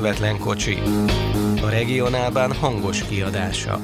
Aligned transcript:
közvetlen 0.00 0.38
kocsi. 0.38 0.78
A 1.62 1.68
regionálban 1.68 2.52
hangos 2.52 3.02
kiadása. 3.02 3.80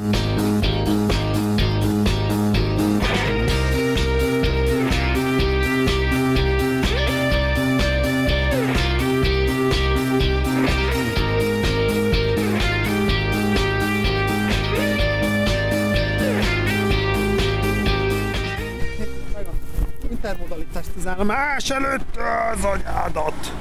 intermodalitást 20.10 20.90
az 20.96 21.06
állomás 21.06 21.70
előtt 21.70 22.16
az 22.52 22.64
anyádat. 22.64 23.52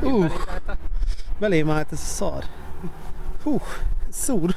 Uh, 0.00 0.32
belém 1.38 1.70
állt 1.70 1.92
ez 1.92 2.00
a 2.00 2.04
szar. 2.04 2.44
Hú, 3.42 3.60
szúr. 4.10 4.54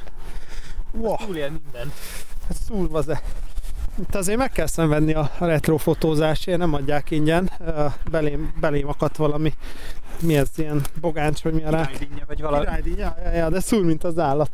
Wow, 0.92 1.16
Túlél 1.16 1.50
minden. 1.50 1.92
ez 2.48 2.56
szúrva 2.66 3.02
ze. 3.02 3.20
Itt 4.00 4.14
azért 4.14 4.38
meg 4.38 4.50
kell 4.50 4.66
szenvedni 4.66 5.14
a 5.14 5.30
retrofotózásért, 5.38 6.58
nem 6.58 6.74
adják 6.74 7.10
ingyen. 7.10 7.50
Belém, 8.10 8.52
belém 8.60 8.88
akadt 8.88 9.16
valami, 9.16 9.52
mi 10.20 10.36
ez, 10.36 10.48
ilyen 10.56 10.82
bogáncs, 11.00 11.42
vagy 11.42 11.52
mi 11.52 11.64
a 11.64 11.70
rá? 11.70 11.86
Királydínnye, 11.86 12.24
vagy 12.26 12.40
valami. 12.40 12.64
Királydíj, 12.64 12.96
ja, 12.96 13.16
ja, 13.24 13.30
ja, 13.30 13.48
de 13.50 13.60
szúr, 13.60 13.84
mint 13.84 14.04
az 14.04 14.18
állat. 14.18 14.50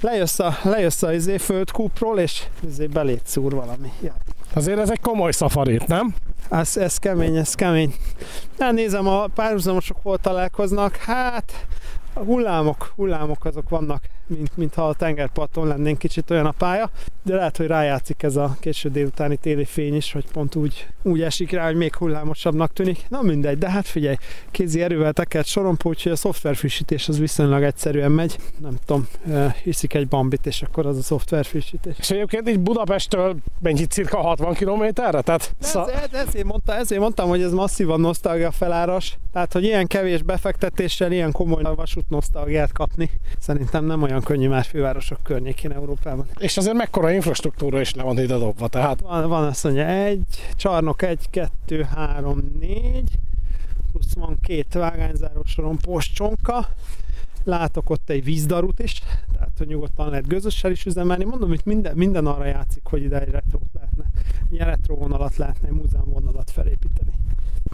Lejössz 0.00 0.38
a, 0.38 0.56
lejössz 0.62 1.02
a 1.02 1.12
izé, 1.12 1.38
földkúpról, 1.38 2.18
és 2.18 2.42
izé 2.66 2.86
belét 2.86 3.22
szúr 3.24 3.54
valami. 3.54 3.92
Ja. 4.00 4.14
Azért 4.52 4.78
ez 4.78 4.90
egy 4.90 5.00
komoly 5.00 5.32
szafarit, 5.32 5.86
nem? 5.86 6.14
Ez, 6.50 6.76
ez 6.76 6.98
kemény, 6.98 7.36
ez 7.36 7.54
kemény. 7.54 7.94
Na, 8.58 8.70
nézem, 8.70 9.06
a 9.06 9.26
párhuzamosok 9.26 9.96
hol 10.02 10.18
találkoznak. 10.18 10.96
Hát, 10.96 11.66
a 12.12 12.20
hullámok, 12.20 12.92
hullámok 12.96 13.44
azok 13.44 13.68
vannak, 13.68 14.02
mint, 14.26 14.56
mintha 14.56 14.88
a 14.88 14.94
tengerparton 14.94 15.66
lennénk 15.66 15.98
kicsit 15.98 16.30
olyan 16.30 16.46
a 16.46 16.50
pálya, 16.50 16.90
de 17.22 17.34
lehet, 17.34 17.56
hogy 17.56 17.66
rájátszik 17.66 18.22
ez 18.22 18.36
a 18.36 18.56
késő 18.60 18.88
délutáni 18.88 19.36
téli 19.36 19.64
fény 19.64 19.94
is, 19.94 20.12
hogy 20.12 20.24
pont 20.32 20.54
úgy, 20.54 20.86
úgy 21.02 21.22
esik 21.22 21.50
rá, 21.50 21.64
hogy 21.64 21.76
még 21.76 21.94
hullámosabbnak 21.94 22.72
tűnik. 22.72 23.04
Na 23.08 23.22
mindegy, 23.22 23.58
de 23.58 23.70
hát 23.70 23.86
figyelj, 23.86 24.16
kézi 24.50 24.82
erővel 24.82 25.12
tekert 25.12 25.46
sorompó, 25.46 25.88
úgyhogy 25.88 26.12
a 26.12 26.16
szoftverfrissítés 26.16 27.08
az 27.08 27.18
viszonylag 27.18 27.62
egyszerűen 27.62 28.10
megy. 28.10 28.38
Nem 28.58 28.76
tudom, 28.86 29.08
hiszik 29.62 29.94
egy 29.94 30.08
bambit, 30.08 30.46
és 30.46 30.62
akkor 30.62 30.86
az 30.86 30.96
a 30.98 31.02
szoftverfrissítés. 31.02 31.96
És 31.98 32.10
egyébként 32.10 32.48
így 32.48 32.60
Budapesttől 32.60 33.36
mennyi 33.60 33.84
cirka 33.84 34.20
60 34.20 34.54
kilométerre? 34.54 35.20
Tehát 35.20 35.54
De 35.58 35.66
szá- 35.66 35.88
ez, 35.88 36.02
ez, 36.12 36.26
ezért, 36.26 36.44
mondta, 36.44 36.74
ezért 36.74 37.00
mondtam, 37.00 37.28
hogy 37.28 37.42
ez 37.42 37.52
masszívan 37.52 38.00
nosztalgia 38.00 38.50
feláras. 38.50 39.18
Tehát, 39.32 39.52
hogy 39.52 39.64
ilyen 39.64 39.86
kevés 39.86 40.22
befektetéssel 40.22 41.12
ilyen 41.12 41.32
komoly 41.32 41.62
vasút 41.74 42.08
nosztalgiát 42.08 42.72
kapni, 42.72 43.10
szerintem 43.38 43.84
nem 43.84 44.02
olyan 44.02 44.13
könnyű 44.20 44.48
más 44.48 44.68
fővárosok 44.68 45.18
környékén 45.22 45.72
Európában. 45.72 46.26
és 46.38 46.56
azért 46.56 46.76
mekkora 46.76 47.10
infrastruktúra 47.10 47.80
is 47.80 47.94
le 47.94 48.02
van 48.02 48.18
ide 48.18 48.38
dobva, 48.38 48.68
tehát 48.68 49.00
Van, 49.00 49.28
van 49.28 49.44
azt 49.44 49.64
mondja, 49.64 49.86
egy, 49.86 50.24
csarnok 50.56 51.02
egy, 51.02 51.30
kettő, 51.30 51.82
három, 51.82 52.56
négy, 52.60 53.18
plusz 53.92 54.14
van 54.14 54.38
két 54.42 54.74
vágányzáró 54.74 55.42
sorompós 55.44 56.12
csonka, 56.12 56.68
látok 57.44 57.90
ott 57.90 58.10
egy 58.10 58.24
vízdarut 58.24 58.78
is, 58.78 59.02
tehát 59.32 59.52
hogy 59.58 59.66
nyugodtan 59.66 60.08
lehet 60.08 60.26
gőzössel 60.26 60.70
is 60.70 60.84
üzemelni. 60.86 61.24
Mondom, 61.24 61.48
hogy 61.48 61.60
minden, 61.64 61.96
minden 61.96 62.26
arra 62.26 62.44
játszik, 62.44 62.82
hogy 62.84 63.02
ide 63.02 63.20
egy 63.20 63.30
retrót 63.30 63.72
lehetne, 63.72 64.04
ilyen 64.50 64.66
retro 64.66 64.94
vonalat 64.94 65.36
lehetne, 65.36 65.68
egy 65.68 65.74
múzeum 65.74 66.10
vonalat 66.10 66.50
felépíteni. 66.50 67.12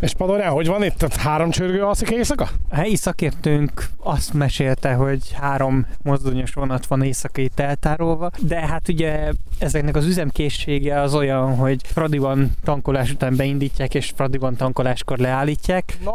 És 0.01 0.15
Padorján, 0.15 0.51
hogy 0.53 0.67
van 0.67 0.85
itt? 0.85 1.15
Három 1.15 1.51
csörgő 1.51 1.83
alszik 1.83 2.11
éjszaka? 2.11 2.49
A 2.69 2.75
helyi 2.75 2.97
szakértőnk 2.97 3.89
azt 4.03 4.33
mesélte, 4.33 4.93
hogy 4.93 5.33
három 5.33 5.87
mozdonyos 6.03 6.53
vonat 6.53 6.87
van 6.87 7.03
éjszakai 7.03 7.51
eltárolva, 7.57 8.31
de 8.39 8.67
hát 8.67 8.89
ugye 8.89 9.33
ezeknek 9.59 9.97
az 9.97 10.07
üzemkészsége 10.07 11.01
az 11.01 11.15
olyan, 11.15 11.57
hogy 11.57 11.81
Fradiban 11.85 12.51
tankolás 12.65 13.11
után 13.13 13.37
beindítják, 13.37 13.95
és 13.95 14.13
Fradiban 14.17 14.57
tankoláskor 14.57 15.19
leállítják. 15.19 15.99
Na, 16.05 16.13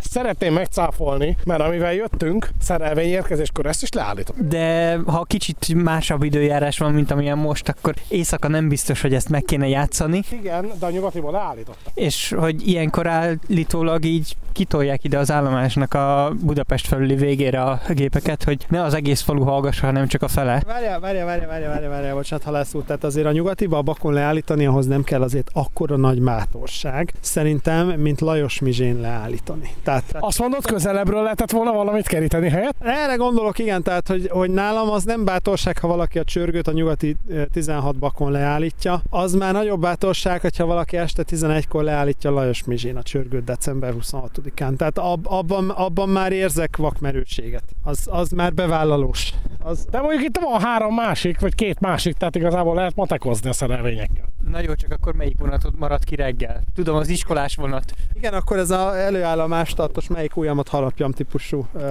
szeretném 0.00 0.52
megcáfolni, 0.52 1.36
mert 1.44 1.60
amivel 1.60 1.92
jöttünk, 1.92 2.50
szerelvény 2.60 3.08
érkezéskor 3.08 3.66
ezt 3.66 3.82
is 3.82 3.92
leállítom. 3.92 4.36
De 4.48 4.96
ha 5.06 5.22
kicsit 5.24 5.74
másabb 5.74 6.22
időjárás 6.22 6.78
van, 6.78 6.92
mint 6.92 7.10
amilyen 7.10 7.38
most, 7.38 7.68
akkor 7.68 7.94
éjszaka 8.08 8.48
nem 8.48 8.68
biztos, 8.68 9.00
hogy 9.00 9.14
ezt 9.14 9.28
meg 9.28 9.42
kéne 9.42 9.68
játszani, 9.68 10.22
Igen, 10.30 10.70
de 10.78 10.86
a 10.86 10.90
nyugatiban 10.90 11.32
leállítottam. 11.32 11.92
és 11.94 12.34
hogy 12.38 12.68
ilyenkor 12.68 13.06
állítólag 13.22 14.04
így 14.04 14.36
kitolják 14.52 15.04
ide 15.04 15.18
az 15.18 15.30
állomásnak 15.30 15.94
a 15.94 16.32
Budapest 16.42 16.86
felüli 16.86 17.14
végére 17.14 17.62
a 17.62 17.80
gépeket, 17.88 18.44
hogy 18.44 18.66
ne 18.68 18.82
az 18.82 18.94
egész 18.94 19.20
falu 19.20 19.42
hallgassa, 19.42 19.86
hanem 19.86 20.06
csak 20.06 20.22
a 20.22 20.28
fele. 20.28 20.62
Várjál, 20.66 21.00
várjál, 21.00 21.26
várjál, 21.26 21.48
várjál, 21.48 21.70
várjál, 21.70 21.90
várjál, 21.90 22.14
bocsánat, 22.14 22.44
ha 22.44 22.50
lesz 22.50 22.74
út. 22.74 22.86
Tehát 22.86 23.04
azért 23.04 23.26
a 23.26 23.32
nyugatiba 23.32 23.76
a 23.76 23.82
bakon 23.82 24.12
leállítani, 24.12 24.66
ahhoz 24.66 24.86
nem 24.86 25.04
kell 25.04 25.22
azért 25.22 25.50
akkora 25.52 25.96
nagy 25.96 26.18
mátorság. 26.18 27.12
Szerintem, 27.20 27.86
mint 27.88 28.20
Lajos 28.20 28.60
Mizsén 28.60 29.00
leállítani. 29.00 29.70
Tehát 29.82 30.04
Azt 30.18 30.38
mondod, 30.38 30.66
közelebbről 30.66 31.22
lehetett 31.22 31.50
volna 31.50 31.72
valamit 31.72 32.06
keríteni 32.06 32.48
helyet? 32.48 32.74
erre 32.80 33.14
gondolok, 33.14 33.58
igen, 33.58 33.82
tehát, 33.82 34.08
hogy, 34.08 34.28
hogy 34.30 34.50
nálam 34.50 34.90
az 34.90 35.04
nem 35.04 35.24
bátorság, 35.24 35.78
ha 35.78 35.86
valaki 35.88 36.18
a 36.18 36.24
csörgőt 36.24 36.68
a 36.68 36.72
nyugati 36.72 37.16
eh, 37.30 37.44
16 37.52 37.96
bakon 37.96 38.30
leállítja. 38.30 39.02
Az 39.10 39.34
már 39.34 39.52
nagyobb 39.52 39.80
bátorság, 39.80 40.40
hogyha 40.40 40.66
valaki 40.66 40.96
este 40.96 41.24
11-kor 41.30 41.82
leállítja 41.82 42.30
Lajos 42.30 42.64
Mizsén 42.64 42.96
a 42.96 43.02
csörgőt 43.12 43.44
december 43.44 43.94
26-án. 44.00 44.76
Tehát 44.76 44.98
ab, 44.98 45.26
abban, 45.26 45.70
abban 45.70 46.08
már 46.08 46.32
érzek 46.32 46.76
vakmerőséget. 46.76 47.64
Az, 47.82 48.08
az 48.10 48.30
már 48.30 48.54
bevállalós. 48.54 49.32
Az, 49.58 49.86
De 49.90 50.00
mondjuk 50.00 50.22
itt 50.22 50.38
van 50.38 50.60
három 50.60 50.94
másik, 50.94 51.40
vagy 51.40 51.54
két 51.54 51.80
másik, 51.80 52.14
tehát 52.14 52.36
igazából 52.36 52.74
lehet 52.74 52.94
matekozni 52.94 53.48
a 53.48 53.52
szerelvényekkel. 53.52 54.24
Na 54.50 54.60
jó, 54.60 54.74
csak 54.74 54.90
akkor 54.90 55.14
melyik 55.14 55.38
vonatod 55.38 55.78
maradt 55.78 56.04
ki 56.04 56.14
reggel? 56.14 56.62
Tudom, 56.74 56.96
az 56.96 57.08
iskolás 57.08 57.54
vonat. 57.54 57.92
Igen, 58.12 58.34
akkor 58.34 58.56
ez 58.56 58.70
a 58.70 58.98
előállomás 58.98 59.74
tartos 59.74 60.08
melyik 60.08 60.36
ujjamat 60.36 60.68
harapjam 60.68 61.12
típusú 61.12 61.66
uh, 61.72 61.82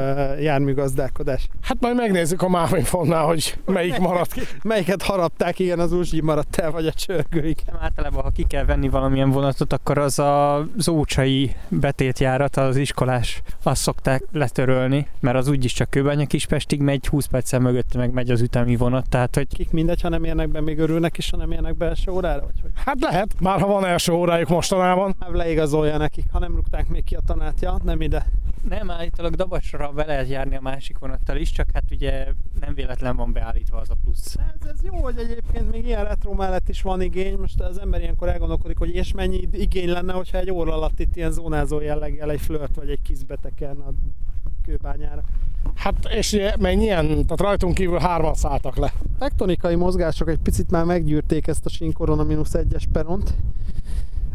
járműgazdálkodás. 0.42 1.48
Hát 1.62 1.78
majd 1.80 1.96
megnézzük 1.96 2.42
a 2.42 2.50
Mávinfonnál, 2.50 3.26
hogy 3.26 3.58
melyik 3.66 3.98
maradt 4.00 4.34
ki. 4.34 4.42
Melyiket 4.64 5.02
harapták, 5.02 5.60
igen, 5.60 5.80
az 5.80 5.92
Uzsgyi 5.92 6.22
maradt 6.22 6.56
el, 6.56 6.72
vagy 6.72 6.88
a 6.88 6.94
csörgőig. 6.94 7.58
Nem 7.66 7.76
általában, 7.80 8.24
ha 8.24 8.30
ki 8.30 8.44
kell 8.44 8.66
venni 8.66 8.90
valamilyen 8.90 9.30
vonatot, 9.30 9.74
akkor 9.74 9.98
az 9.98 10.20
a 10.20 10.66
Zócsai 10.78 11.56
betétjárat, 11.70 12.58
az 12.58 12.76
iskolás, 12.76 13.42
azt 13.64 13.82
szokták 13.82 14.24
letörölni, 14.32 15.08
mert 15.20 15.38
az 15.38 15.48
úgyis 15.48 15.74
csak 15.74 15.90
Kőbánya 15.90 16.26
Kispestig 16.26 16.82
megy, 16.82 17.08
20 17.08 17.26
perccel 17.26 17.60
mögötte 17.60 17.98
meg 17.98 18.12
megy 18.14 18.30
az 18.30 18.42
ütemi 18.42 18.76
vonat, 18.76 19.10
tehát 19.10 19.36
hogy 19.36 19.48
Kik 19.48 19.72
mindegy, 19.72 20.02
ha 20.02 20.10
nem 20.10 20.24
érnek 20.24 20.50
be, 20.50 20.62
még 20.62 20.80
örülnek 20.80 21.18
is, 21.18 21.30
ha 21.30 21.38
nem 21.38 21.52
érnek 21.52 21.78
be 21.78 21.86
első 21.86 22.12
órára, 22.12 22.41
vagy 22.44 22.62
hogy 22.62 22.72
Hát 22.76 23.00
lehet, 23.02 23.40
már 23.40 23.60
ha 23.60 23.68
van 23.68 23.86
első 23.86 24.12
órájuk 24.12 24.50
mostanában. 24.50 25.16
már 25.20 25.30
leigazolja 25.30 25.98
nekik, 25.98 26.26
ha 26.32 26.40
nem 26.40 26.56
rúgták 26.56 26.88
még 26.88 27.04
ki 27.04 27.16
a 27.16 27.22
tanátja, 27.26 27.78
nem 27.84 28.02
ide. 28.02 28.26
nem 28.70 28.92
állítólag 28.92 29.36
Dabasra 29.36 29.92
be 29.92 30.06
lehet 30.06 30.28
járni 30.30 30.56
a 30.56 30.62
másik 30.62 30.98
vonattal 31.00 31.38
is, 31.38 31.52
csak 31.52 31.70
hát 31.74 31.84
ugye 31.92 32.28
nem 32.60 32.74
véletlen 32.74 33.16
van 33.16 33.34
beállítva 33.34 33.78
az 33.78 33.90
a 33.90 33.96
plusz. 34.04 34.36
Ez, 34.36 34.68
ez 34.70 34.84
jó, 34.84 34.96
hogy 34.96 35.18
egyébként 35.18 35.72
még 35.72 35.86
ilyen 35.86 36.04
retro 36.04 36.34
mellett 36.34 36.70
is 36.70 36.82
van 36.82 37.02
igény. 37.02 37.38
Most 37.38 37.62
az 37.62 37.80
ember 37.80 38.02
ilyenkor 38.02 38.30
elgondolkodik, 38.30 38.78
hogy 38.78 38.96
és 38.96 39.14
mennyi 39.14 39.48
igény 39.52 39.90
lenne, 39.90 40.14
hogyha 40.14 40.38
egy 40.38 40.52
óra 40.52 40.74
alatt 40.74 41.00
itt 41.00 41.16
ilyen 41.16 41.32
zónázó 41.32 41.80
jelleggel 41.80 42.32
egy 42.32 42.42
flört 42.42 42.76
vagy 42.76 42.90
egy 42.90 43.02
kisz 43.02 43.22
beteken 43.22 43.78
a 43.78 43.92
kőbányára. 44.66 45.24
Hát 45.76 46.08
és 46.10 46.38
mennyien, 46.60 47.06
tehát 47.08 47.40
rajtunk 47.40 47.74
kívül 47.74 48.00
hárman 48.00 48.34
szálltak 48.34 48.76
le. 48.76 48.94
tektonikai 49.20 49.76
mozgások 49.76 50.30
egy 50.30 50.40
picit 50.44 50.72
már 50.72 50.86
meggyűrték 50.86 51.48
ezt 51.48 51.66
a 51.66 51.70
sinkorona 51.70 52.24
mínusz 52.24 52.54
egyes 52.54 52.88
peront. 52.92 53.34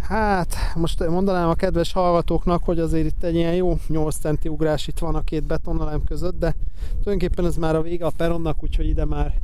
Hát, 0.00 0.56
most 0.74 1.08
mondanám 1.08 1.48
a 1.48 1.54
kedves 1.54 1.92
hallgatóknak, 1.92 2.64
hogy 2.64 2.78
azért 2.78 3.06
itt 3.06 3.22
egy 3.22 3.34
ilyen 3.34 3.54
jó 3.54 3.78
8 3.88 4.16
centi 4.16 4.48
ugrás 4.48 4.86
itt 4.86 4.98
van 4.98 5.14
a 5.14 5.20
két 5.20 5.42
betonelem 5.42 6.04
között, 6.04 6.38
de 6.38 6.54
tulajdonképpen 7.02 7.46
ez 7.46 7.56
már 7.56 7.76
a 7.76 7.82
vége 7.82 8.06
a 8.06 8.12
peronnak, 8.16 8.62
úgyhogy 8.62 8.88
ide 8.88 9.04
már, 9.04 9.34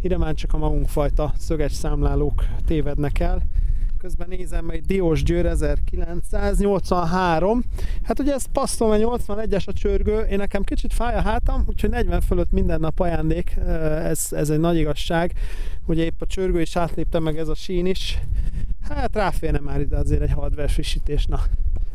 ide 0.00 0.18
már 0.18 0.34
csak 0.34 0.52
a 0.52 0.58
magunkfajta 0.58 1.32
szöges 1.38 1.72
számlálók 1.72 2.44
tévednek 2.66 3.20
el. 3.20 3.42
Közben 3.98 4.28
nézem, 4.28 4.70
egy 4.70 4.84
Diós 4.84 5.22
Győr 5.22 5.46
1983. 5.46 7.64
Hát 8.02 8.18
ugye 8.18 8.32
ez 8.32 8.44
passzol, 8.52 8.88
mert 8.88 9.02
81-es 9.02 9.66
a 9.66 9.72
csörgő. 9.72 10.20
Én 10.20 10.36
nekem 10.36 10.62
kicsit 10.62 10.92
fáj 10.92 11.14
a 11.14 11.20
hátam, 11.20 11.64
úgyhogy 11.66 11.90
40 11.90 12.20
fölött 12.20 12.50
minden 12.50 12.80
nap 12.80 13.00
ajándék. 13.00 13.56
Ez, 14.02 14.28
ez 14.30 14.50
egy 14.50 14.58
nagy 14.58 14.76
igazság. 14.76 15.32
Ugye 15.86 16.04
épp 16.04 16.20
a 16.20 16.26
csörgő 16.26 16.60
is 16.60 16.76
átlépte 16.76 17.18
meg 17.18 17.38
ez 17.38 17.48
a 17.48 17.54
sín 17.54 17.86
is. 17.86 18.18
Hát 18.88 19.14
ráférne 19.14 19.58
már 19.58 19.80
ide 19.80 19.96
azért 19.96 20.22
egy 20.22 20.32
hardware 20.32 20.68
frissítés. 20.68 21.26
Na. 21.26 21.40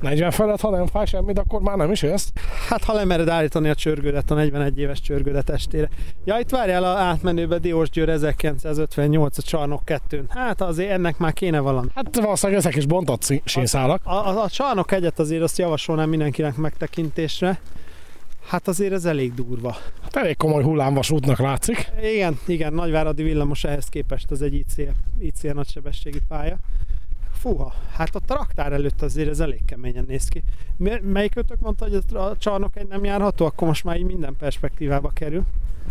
40 0.04 0.32
felett, 0.32 0.62
ha 0.62 0.70
nem 0.70 0.88
fáj 0.88 1.06
semmit, 1.06 1.40
akkor 1.40 1.62
már 1.62 1.78
nem 1.78 1.92
is 1.92 2.02
jössz. 2.02 2.28
Hát 2.70 2.84
ha 2.84 2.94
lemered 2.94 3.28
állítani 3.28 3.70
a 3.70 3.76
csörgődet, 3.76 4.32
a 4.32 4.34
41 4.34 4.80
éves 4.80 5.02
csörgődet 5.02 5.50
estére. 5.50 5.90
Ja, 6.26 6.40
itt 6.40 6.50
várjál 6.50 6.84
a 6.84 6.88
átmenőbe 6.88 7.58
Diós 7.58 7.90
Győr 7.90 8.10
1958 8.10 9.38
a 9.38 9.42
csarnok 9.42 9.86
2 9.86 10.26
Hát 10.30 10.62
azért 10.62 10.92
ennek 10.92 11.18
már 11.18 11.34
kéne 11.34 11.60
valami. 11.60 11.88
Hát 11.96 12.20
valószínűleg 12.20 12.62
ezek 12.62 12.76
is 12.76 12.86
bontott 12.86 13.22
szí- 13.22 13.42
sínszálak. 13.46 14.02
A, 14.04 14.28
a, 14.28 14.44
a 14.44 14.50
csarnok 14.50 14.92
egyet 14.92 15.20
azért 15.20 15.42
azt 15.42 15.58
javasolnám 15.58 16.10
mindenkinek 16.10 16.56
megtekintésre. 16.56 17.60
Hát 18.48 18.68
azért 18.68 18.94
ez 18.94 19.06
elég 19.06 19.34
durva. 19.34 19.76
Hát 20.04 20.16
elég 20.16 20.38
komoly 20.38 20.64
hullámvasútnak 20.64 21.40
látszik. 21.40 21.92
Igen, 22.14 22.40
igen, 22.48 22.74
Nagyváradi 22.74 23.24
villamos 23.24 23.64
ehhez 23.64 23.86
képest 23.86 24.32
az 24.32 24.42
egy 24.42 24.54
IC, 24.54 24.76
IC 25.20 25.42
nagysebességi 25.42 26.22
pálya. 26.28 26.58
Fúha, 27.44 27.74
hát 27.94 28.16
ott 28.16 28.30
a 28.30 28.36
raktár 28.36 28.74
előtt 28.74 29.02
azért 29.02 29.30
ez 29.30 29.40
elég 29.40 29.66
keményen 29.66 30.06
néz 30.08 30.28
ki. 30.28 30.44
Melyik 31.02 31.36
ötök 31.36 31.60
mondta, 31.60 31.86
hogy 31.86 32.04
a 32.14 32.38
csarnok 32.38 32.76
egy 32.76 32.88
nem 32.88 33.04
járható, 33.04 33.46
akkor 33.46 33.68
most 33.68 33.84
már 33.84 33.98
így 33.98 34.06
minden 34.06 34.36
perspektívába 34.40 35.10
kerül. 35.10 35.44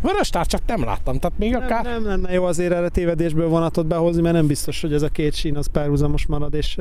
Vörös 0.02 0.28
tárcsát 0.28 0.62
nem 0.66 0.84
láttam, 0.84 1.18
tehát 1.18 1.38
még 1.38 1.50
nem, 1.50 1.62
akár... 1.62 1.84
Nem 1.84 2.04
lenne 2.04 2.32
jó 2.32 2.44
azért 2.44 2.72
erre 2.72 2.88
tévedésből 2.88 3.48
vonatot 3.48 3.86
behozni, 3.86 4.22
mert 4.22 4.34
nem 4.34 4.46
biztos, 4.46 4.80
hogy 4.80 4.92
ez 4.92 5.02
a 5.02 5.08
két 5.08 5.34
sín 5.34 5.56
az 5.56 5.66
párhuzamos 5.66 6.26
marad, 6.26 6.54
és 6.54 6.78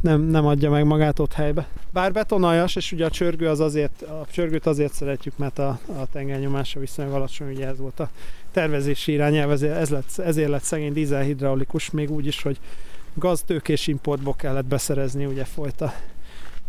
nem, 0.00 0.20
nem 0.20 0.46
adja 0.46 0.70
meg 0.70 0.84
magát 0.84 1.18
ott 1.18 1.32
helybe. 1.32 1.66
Bár 1.92 2.12
betonaljas, 2.12 2.76
és 2.76 2.92
ugye 2.92 3.04
a 3.04 3.10
csörgő 3.10 3.48
az 3.48 3.60
azért, 3.60 4.02
a 4.02 4.26
csörgőt 4.30 4.66
azért 4.66 4.92
szeretjük, 4.92 5.38
mert 5.38 5.58
a, 5.58 5.78
a 5.86 6.06
tengelynyomása 6.12 6.80
viszonylag 6.80 7.14
alacsony, 7.14 7.54
ugye 7.54 7.66
ez 7.66 7.78
volt 7.78 8.00
a 8.00 8.10
tervezési 8.52 9.12
irányelv, 9.12 9.50
ezért, 9.50 9.76
ez 9.76 9.88
lett, 9.88 10.18
ezért 10.18 10.48
lett 10.48 10.62
szegény 10.62 10.92
dízelhidraulikus, 10.92 11.90
még 11.90 12.10
úgy 12.10 12.26
is, 12.26 12.42
hogy 12.42 12.58
gaztőkés 13.14 13.86
importból 13.86 14.34
kellett 14.34 14.64
beszerezni, 14.64 15.24
ugye 15.24 15.44
folyt 15.44 15.80
a 15.80 15.92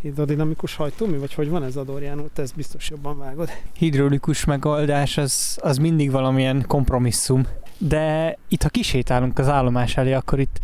hidrodinamikus 0.01 0.75
hajtómű, 0.75 1.19
vagy 1.19 1.33
hogy 1.33 1.49
van 1.49 1.63
ez 1.63 1.75
a 1.75 1.83
Dorian 1.83 2.29
Te 2.33 2.41
ezt 2.41 2.55
biztos 2.55 2.89
jobban 2.89 3.17
vágod. 3.17 3.49
Hidrolikus 3.73 4.45
megoldás 4.45 5.17
az, 5.17 5.57
az 5.61 5.77
mindig 5.77 6.11
valamilyen 6.11 6.63
kompromisszum, 6.67 7.47
de 7.77 8.37
itt 8.47 8.63
ha 8.63 8.69
kisétálunk 8.69 9.39
az 9.39 9.47
állomás 9.47 9.97
elé, 9.97 10.13
akkor 10.13 10.39
itt 10.39 10.59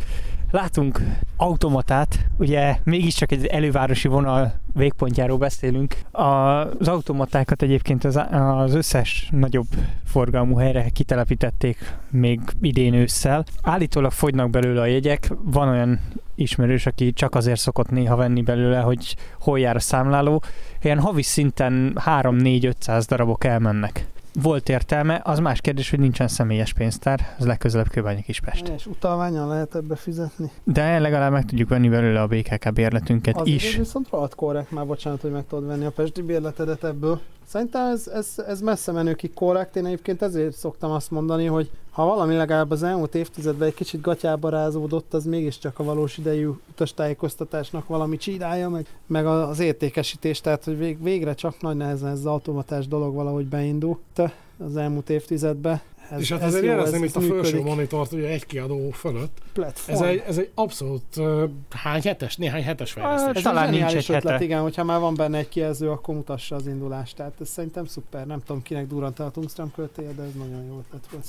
látunk 0.51 1.01
automatát, 1.37 2.19
ugye 2.37 2.77
mégiscsak 2.83 3.31
egy 3.31 3.45
elővárosi 3.45 4.07
vonal 4.07 4.53
végpontjáról 4.73 5.37
beszélünk. 5.37 5.95
Az 6.11 6.87
automatákat 6.87 7.61
egyébként 7.61 8.03
az, 8.03 8.19
az 8.31 8.73
összes 8.73 9.29
nagyobb 9.31 9.67
forgalmú 10.05 10.55
helyre 10.55 10.89
kitelepítették 10.89 11.93
még 12.11 12.39
idén 12.61 12.93
ősszel. 12.93 13.45
Állítólag 13.61 14.11
fogynak 14.11 14.49
belőle 14.49 14.81
a 14.81 14.85
jegyek, 14.85 15.29
van 15.43 15.67
olyan 15.67 15.99
ismerős, 16.35 16.85
aki 16.85 17.13
csak 17.13 17.35
azért 17.35 17.59
szokott 17.59 17.89
néha 17.89 18.15
venni 18.15 18.41
belőle, 18.41 18.79
hogy 18.79 19.15
hol 19.39 19.59
jár 19.59 19.75
a 19.75 19.79
számláló. 19.79 20.43
Ilyen 20.81 20.99
havi 20.99 21.21
szinten 21.21 21.97
3-4-500 22.05 23.05
darabok 23.07 23.43
elmennek 23.43 24.05
volt 24.41 24.69
értelme, 24.69 25.21
az 25.23 25.39
más 25.39 25.61
kérdés, 25.61 25.89
hogy 25.89 25.99
nincsen 25.99 26.27
személyes 26.27 26.73
pénztár, 26.73 27.35
az 27.39 27.45
legközelebb 27.45 27.89
Kőbányi 27.89 28.21
Kispest. 28.21 28.67
És 28.67 28.85
utalványon 28.85 29.47
lehet 29.47 29.75
ebbe 29.75 29.95
fizetni? 29.95 30.51
De 30.63 30.99
legalább 30.99 31.31
meg 31.31 31.45
tudjuk 31.45 31.69
venni 31.69 31.89
belőle 31.89 32.21
a 32.21 32.27
BKK 32.27 32.73
bérletünket 32.73 33.35
Azért 33.35 33.55
is. 33.55 33.75
viszont 33.75 34.09
rohadt 34.09 34.35
korrekt, 34.35 34.71
már 34.71 34.85
bocsánat, 34.85 35.21
hogy 35.21 35.31
meg 35.31 35.45
tudod 35.47 35.67
venni 35.67 35.85
a 35.85 35.91
pesti 35.91 36.21
bérletedet 36.21 36.83
ebből. 36.83 37.19
Szerintem 37.45 37.85
ez, 37.85 38.07
ez, 38.07 38.33
ez 38.47 38.61
messze 38.61 38.91
menőkig 38.91 39.33
korrekt. 39.33 39.75
Én 39.75 39.85
egyébként 39.85 40.21
ezért 40.21 40.55
szoktam 40.55 40.91
azt 40.91 41.11
mondani, 41.11 41.45
hogy 41.45 41.69
ha 41.97 42.05
valami 42.05 42.35
legalább 42.35 42.71
az 42.71 42.83
elmúlt 42.83 43.15
évtizedben 43.15 43.67
egy 43.67 43.73
kicsit 43.73 44.01
gatyába 44.01 44.49
rázódott, 44.49 45.13
az 45.13 45.25
mégiscsak 45.25 45.79
a 45.79 45.83
valós 45.83 46.17
idejű 46.17 46.49
utastájékoztatásnak 46.69 47.87
valami 47.87 48.17
csidája, 48.17 48.69
meg, 48.69 48.85
meg 49.07 49.25
az 49.25 49.59
értékesítés, 49.59 50.41
tehát 50.41 50.63
hogy 50.63 50.77
vég, 50.77 51.03
végre 51.03 51.33
csak 51.33 51.61
nagy 51.61 51.75
nehezen 51.75 52.09
ez 52.09 52.17
az 52.17 52.25
automatás 52.25 52.87
dolog 52.87 53.15
valahogy 53.15 53.45
beindult 53.45 54.21
az 54.57 54.77
elmúlt 54.77 55.09
évtizedben. 55.09 55.81
Ez, 56.11 56.19
és 56.19 56.31
hát 56.31 56.41
ez 56.41 56.47
azért 56.47 56.65
jelezném 56.65 57.03
itt 57.03 57.15
a 57.15 57.21
felső 57.21 57.61
monitort, 57.61 58.11
ugye 58.11 58.27
egy 58.27 58.45
kiadó 58.45 58.89
fölött. 58.91 59.37
Platform. 59.53 59.97
Ez 59.97 60.09
egy, 60.09 60.23
ez 60.27 60.37
egy 60.37 60.49
abszolút 60.53 61.17
uh, 61.17 61.43
hány 61.69 62.01
hetes, 62.01 62.35
néhány 62.35 62.63
hetes 62.63 62.91
fejlesztés. 62.91 63.35
Ez 63.35 63.41
talán 63.41 63.69
nincs 63.69 63.93
egy 63.93 64.05
ötlet, 64.09 64.23
hete. 64.23 64.43
igen, 64.43 64.61
hogyha 64.61 64.83
már 64.83 64.99
van 64.99 65.15
benne 65.15 65.37
egy 65.37 65.49
kijelző, 65.49 65.89
akkor 65.91 66.15
mutassa 66.15 66.55
az 66.55 66.67
indulást. 66.67 67.15
Tehát 67.15 67.33
ez 67.41 67.49
szerintem 67.49 67.85
szuper. 67.85 68.25
Nem 68.25 68.39
tudom, 68.45 68.61
kinek 68.61 68.87
durant 68.87 69.19
a 69.19 69.31
tungstram 69.31 69.71
költéje, 69.75 70.11
de 70.11 70.23
ez 70.23 70.33
nagyon 70.33 70.65
jó 70.65 70.83
ötlet 70.87 71.07
volt. 71.11 71.25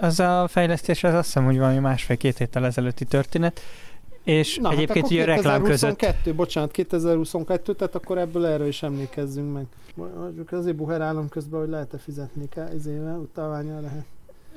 Az 0.00 0.20
a 0.20 0.46
fejlesztés 0.48 1.04
az 1.04 1.14
azt 1.14 1.24
hiszem, 1.24 1.44
hogy 1.44 1.58
valami 1.58 1.78
másfél-két 1.78 2.38
héttel 2.38 2.64
ezelőtti 2.64 3.04
történet. 3.04 3.60
És 4.24 4.56
Na, 4.56 4.68
hát 4.68 4.76
egyébként 4.76 5.04
hát 5.04 5.14
ugye 5.14 5.24
reklám 5.24 5.62
között... 5.62 6.04
bocsánat, 6.34 6.70
2022, 6.70 7.74
tehát 7.74 7.94
akkor 7.94 8.18
ebből 8.18 8.46
erről 8.46 8.66
is 8.66 8.82
emlékezzünk 8.82 9.52
meg. 9.52 9.66
Mondjuk 9.94 10.52
azért 10.52 10.76
buherálom 10.76 11.28
közben, 11.28 11.60
hogy 11.60 11.68
lehet-e 11.68 11.98
fizetni 11.98 12.48
kell, 12.48 12.72
izével, 12.74 13.18
utalványa 13.18 13.80
lehet. 13.80 14.04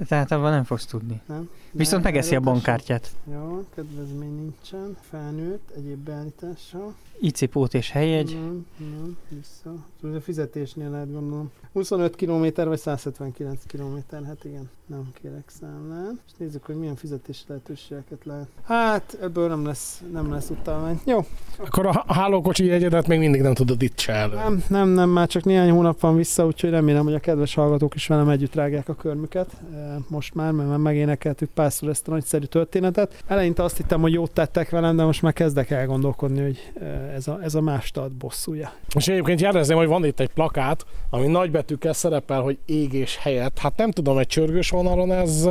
Tehát 0.08 0.32
abban 0.32 0.52
nem 0.52 0.64
fogsz 0.64 0.86
tudni. 0.86 1.22
Nem. 1.26 1.50
Viszont 1.72 2.04
megeszi 2.04 2.36
a 2.36 2.40
bankkártyát. 2.40 3.12
Jó, 3.32 3.66
kedvezmény 3.76 4.36
nincsen. 4.36 4.98
Felnőtt, 5.10 5.70
egyéb 5.76 5.98
beállítással. 5.98 6.94
IC-pót 7.20 7.74
és 7.74 7.92
helyjegy. 7.92 8.34
Nem, 8.34 8.66
nem, 8.78 9.18
vissza. 9.30 9.76
A 10.18 10.22
fizetésnél 10.22 10.90
lehet 10.90 11.12
gondolom. 11.12 11.52
25 11.74 12.16
km 12.16 12.46
vagy 12.56 12.80
179 12.80 13.60
km, 13.68 14.16
hát 14.26 14.44
igen, 14.44 14.70
nem 14.86 15.12
kérek 15.22 15.52
számlát. 15.60 16.14
És 16.26 16.32
nézzük, 16.38 16.66
hogy 16.66 16.76
milyen 16.76 16.96
fizetési 16.96 17.44
lehetőségeket 17.48 18.26
lehet. 18.26 18.48
Hát 18.64 19.18
ebből 19.22 19.48
nem 19.48 19.66
lesz, 19.66 20.02
nem 20.12 20.32
lesz 20.32 20.50
utalvány. 20.50 21.00
Jó. 21.06 21.26
Akkor 21.58 21.86
a 21.86 22.04
hálókocsi 22.08 22.66
jegyedet 22.66 23.08
még 23.08 23.20
mindig 23.20 23.42
nem 23.42 23.54
tudod 23.54 23.82
itt 23.82 24.00
se 24.00 24.14
elő. 24.14 24.36
Nem, 24.36 24.64
nem, 24.68 24.90
nem, 24.90 25.10
már 25.10 25.28
csak 25.28 25.44
néhány 25.44 25.72
hónap 25.72 26.00
van 26.00 26.16
vissza, 26.16 26.46
úgyhogy 26.46 26.70
remélem, 26.70 27.04
hogy 27.04 27.14
a 27.14 27.20
kedves 27.20 27.54
hallgatók 27.54 27.96
is 27.96 28.08
velem 28.08 28.30
együtt 28.30 28.56
rágják 28.56 28.90
a 28.90 28.96
körmüket. 28.96 29.62
Most 30.08 30.34
már, 30.34 30.52
mert 30.52 30.70
már 30.70 30.78
megénekeltük 30.78 31.50
párszor 31.50 31.90
ezt 31.90 32.08
a 32.08 32.12
nagyszerű 32.12 32.46
történetet. 32.46 33.24
Eleinte 33.28 33.64
azt 33.64 33.78
hittem, 33.78 34.02
hogy 34.02 34.14
jót 34.14 34.32
tettek 34.32 34.70
velem, 34.70 34.96
de 34.96 35.04
most 35.04 35.22
már 35.22 35.34
kezdek 35.34 35.70
elgondolkodni, 35.70 36.42
hogy 36.42 36.72
ez 37.16 37.28
a, 37.28 37.40
ez 37.42 37.56
a 37.56 37.62
más 37.62 37.92
tart 37.92 38.12
bosszúja. 38.12 38.74
És 38.96 39.08
egyébként 39.08 39.42
jelezném, 39.42 39.78
hogy 39.78 39.88
van 39.88 40.06
itt 40.06 40.20
egy 40.20 40.30
plakát, 40.30 40.86
ami 41.10 41.28
nagy 41.28 41.52
betűkkel 41.52 41.94
szerepel, 41.94 42.42
hogy 42.42 42.58
égés 42.66 43.18
helyett. 43.18 43.58
Hát 43.58 43.78
nem 43.78 43.92
tudom, 43.92 44.18
egy 44.18 44.28
csörgős 44.28 44.70
vonalon 44.70 45.12
ez... 45.12 45.50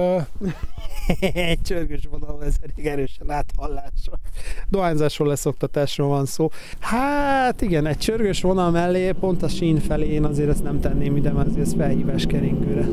egy 1.50 1.62
csörgős 1.62 2.08
vonalon 2.11 2.43
ez 2.43 2.55
elég 2.62 2.87
erősen 2.87 3.31
áthallásra. 3.31 4.12
Dohányzásról, 4.68 5.28
leszoktatásról 5.28 6.09
van 6.09 6.26
szó. 6.26 6.49
Hát 6.78 7.61
igen, 7.61 7.87
egy 7.87 7.99
csörgős 7.99 8.42
vonal 8.42 8.71
mellé, 8.71 9.11
pont 9.11 9.42
a 9.42 9.49
sín 9.49 9.78
felé 9.78 10.07
én 10.07 10.25
azért 10.25 10.49
ezt 10.49 10.62
nem 10.62 10.80
tenném 10.80 11.16
ide, 11.16 11.33
mert 11.33 11.49
azért 11.49 11.66
ez 11.66 11.75
felhívás 11.75 12.26
keringőre. 12.26 12.87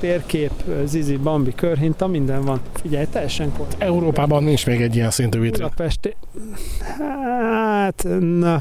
Térkép, 0.00 0.50
Zizi, 0.84 1.16
Bambi, 1.16 1.54
körhinta, 1.54 2.06
minden 2.06 2.44
van. 2.44 2.60
Figyelj, 2.72 3.04
teljesen 3.10 3.52
kor. 3.52 3.66
Európában 3.78 4.44
nincs 4.44 4.66
még 4.66 4.80
egy 4.80 4.96
ilyen 4.96 5.10
szintű 5.10 5.40
vitrin. 5.40 5.62
Budapesti... 5.62 6.16
Hát, 6.98 8.06
na, 8.20 8.60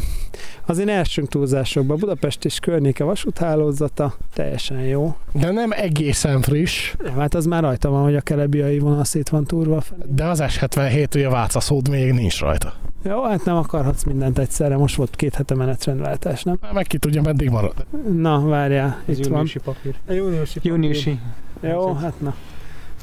azért 0.65 0.89
elsőnk 0.89 1.27
túlzásokban. 1.27 1.97
Budapest 1.97 2.45
is 2.45 2.59
környéke 2.59 3.03
vasúthálózata, 3.03 4.13
teljesen 4.33 4.79
jó. 4.79 5.15
De 5.31 5.51
nem 5.51 5.71
egészen 5.71 6.41
friss. 6.41 6.93
Nem, 7.03 7.17
hát 7.17 7.33
az 7.33 7.45
már 7.45 7.63
rajta 7.63 7.89
van, 7.89 8.03
hogy 8.03 8.15
a 8.15 8.21
kelebiai 8.21 8.79
vonal 8.79 9.03
szét 9.03 9.29
van 9.29 9.43
túrva. 9.43 9.83
De 10.05 10.25
az 10.25 10.43
S77, 10.43 11.15
ugye 11.15 11.29
Váca 11.29 11.59
szód 11.59 11.89
még 11.89 12.11
nincs 12.11 12.39
rajta. 12.39 12.73
Jó, 13.03 13.23
hát 13.23 13.45
nem 13.45 13.55
akarhatsz 13.55 14.03
mindent 14.03 14.39
egyszerre, 14.39 14.77
most 14.77 14.95
volt 14.95 15.15
két 15.15 15.35
hete 15.35 15.55
menetrendváltás, 15.55 16.43
nem? 16.43 16.59
Meg 16.73 16.87
ki 16.87 16.97
tudja, 16.97 17.21
meddig 17.21 17.49
marad. 17.49 17.73
Na, 18.17 18.41
várjál, 18.45 19.01
Ez 19.05 19.19
itt 19.19 19.25
júniusi 19.25 19.59
van. 19.63 19.75
papír. 19.75 19.95
A 20.07 20.11
júniusi 20.11 20.53
papír. 20.53 20.71
Júniusi. 20.71 21.19
Jó, 21.61 21.93
hát 21.93 22.21
na. 22.21 22.35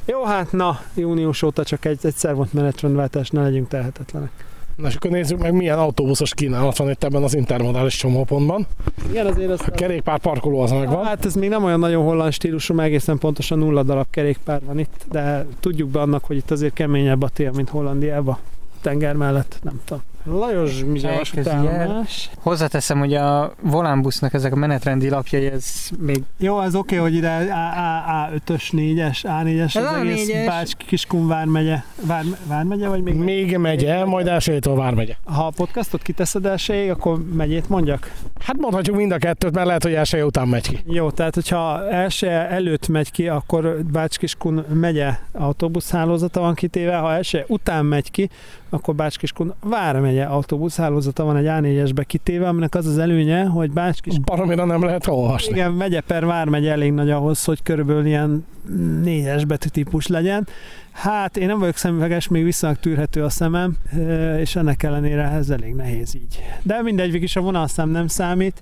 Jó, 0.05 0.23
hát 0.23 0.51
na, 0.51 0.79
június 0.93 1.41
óta 1.41 1.63
csak 1.63 1.85
egy, 1.85 1.99
egyszer 2.01 2.35
volt 2.35 2.53
menetrendváltás, 2.53 3.29
ne 3.29 3.41
legyünk 3.41 3.67
tehetetlenek. 3.67 4.31
Na 4.75 4.87
és 4.87 4.95
akkor 4.95 5.11
nézzük 5.11 5.39
meg, 5.39 5.53
milyen 5.53 5.79
autóbuszos 5.79 6.33
kínálat 6.33 6.77
van 6.77 6.89
itt 6.89 7.03
ebben 7.03 7.23
az 7.23 7.35
intermodális 7.35 7.95
csomópontban. 7.95 8.67
Igen, 9.09 9.25
azért 9.25 9.49
az... 9.51 9.61
A 9.65 9.71
kerékpár 9.71 10.19
parkoló 10.19 10.59
az 10.59 10.71
megvan. 10.71 11.05
Hát 11.05 11.25
ez 11.25 11.35
még 11.35 11.49
nem 11.49 11.63
olyan 11.63 11.79
nagyon 11.79 12.03
holland 12.03 12.31
stílusú, 12.31 12.73
mert 12.73 12.87
egészen 12.87 13.17
pontosan 13.17 13.57
nulla 13.59 13.83
darab 13.83 14.05
kerékpár 14.09 14.61
van 14.65 14.79
itt, 14.79 15.05
de 15.11 15.45
tudjuk 15.59 15.89
be 15.89 15.99
annak, 16.01 16.23
hogy 16.25 16.35
itt 16.35 16.51
azért 16.51 16.73
keményebb 16.73 17.21
a 17.21 17.29
tél, 17.29 17.51
mint 17.51 17.69
Hollandiában. 17.69 18.37
Tenger 18.87 19.15
mellett, 19.15 19.59
nem 19.63 19.81
tudom. 19.85 20.03
Lajos 20.29 20.83
Mizsavas 20.83 21.33
utálomás. 21.33 22.29
Hozzáteszem, 22.39 22.99
hogy 22.99 23.13
a 23.13 23.53
volánbusznak 23.61 24.33
ezek 24.33 24.53
a 24.53 24.55
menetrendi 24.55 25.09
lapjai, 25.09 25.45
ez 25.45 25.89
még... 25.99 26.23
Jó, 26.37 26.61
ez 26.61 26.75
oké, 26.75 26.97
okay, 26.97 27.09
hogy 27.09 27.17
ide 27.17 27.47
A5-ös, 27.49 28.63
4-es, 28.71 29.19
A4-es, 29.23 29.75
az 29.75 29.95
egész 29.99 30.45
Bács 30.45 30.75
Kiskun 30.75 31.27
vármegye. 31.27 31.77
Vár, 32.05 32.23
vármegye, 32.47 32.87
vagy 32.87 33.03
még? 33.03 33.15
Még 33.15 33.57
megye, 33.57 34.05
majd 34.05 34.27
elsőjétől 34.27 34.75
vármegye. 34.75 35.15
Ha 35.23 35.45
a 35.45 35.51
podcastot 35.55 36.01
kiteszed 36.01 36.45
elsőjéig, 36.45 36.89
akkor 36.89 37.23
megyét 37.33 37.69
mondjak? 37.69 38.11
Hát 38.39 38.57
mondhatjuk 38.57 38.95
mind 38.95 39.11
a 39.11 39.17
kettőt, 39.17 39.53
mert 39.53 39.67
lehet, 39.67 39.83
hogy 39.83 39.93
első 39.93 40.23
után 40.23 40.47
megy 40.47 40.67
ki. 40.67 40.79
Jó, 40.87 41.11
tehát 41.11 41.33
hogyha 41.33 41.89
első 41.89 42.27
előtt 42.27 42.87
megy 42.87 43.11
ki, 43.11 43.27
akkor 43.27 43.77
Bács-Kiskun 43.91 44.65
megye 44.73 45.09
autóbuszhálózata 45.31 46.39
van 46.39 46.53
kitéve, 46.53 46.95
ha 46.95 47.13
első 47.13 47.45
után 47.47 47.85
megy 47.85 48.11
ki, 48.11 48.29
akkor 48.69 48.95
Bács-Kiskun 48.95 49.53
vármegye 49.59 50.16
Vármegye 50.17 50.35
autóbuszhálózata 50.35 51.23
van 51.23 51.35
egy 51.37 51.45
A4-esbe 51.47 52.03
kitéve, 52.07 52.47
aminek 52.47 52.75
az 52.75 52.85
az 52.85 52.97
előnye, 52.97 53.43
hogy 53.45 53.71
Bácskis 53.71 54.19
Baromira 54.19 54.65
nem 54.65 54.83
lehet 54.83 55.07
olvasni. 55.07 55.53
igen, 55.53 55.71
megye 55.71 56.01
per 56.01 56.25
Vármegye 56.25 56.71
elég 56.71 56.93
nagy 56.93 57.09
ahhoz, 57.09 57.43
hogy 57.43 57.63
körülbelül 57.63 58.05
ilyen 58.05 58.45
négyes 59.01 59.45
betűtípus 59.45 60.07
legyen. 60.07 60.47
Hát 60.91 61.37
én 61.37 61.47
nem 61.47 61.59
vagyok 61.59 61.75
szemüveges, 61.75 62.27
még 62.27 62.43
viszonylag 62.43 62.79
tűrhető 62.79 63.23
a 63.23 63.29
szemem, 63.29 63.77
és 64.39 64.55
ennek 64.55 64.83
ellenére 64.83 65.23
ez 65.23 65.49
elég 65.49 65.73
nehéz 65.73 66.15
így. 66.15 66.43
De 66.61 66.81
mindegy, 66.81 67.07
végig 67.07 67.23
is 67.23 67.35
a 67.35 67.41
vonalszám 67.41 67.89
nem 67.89 68.07
számít, 68.07 68.61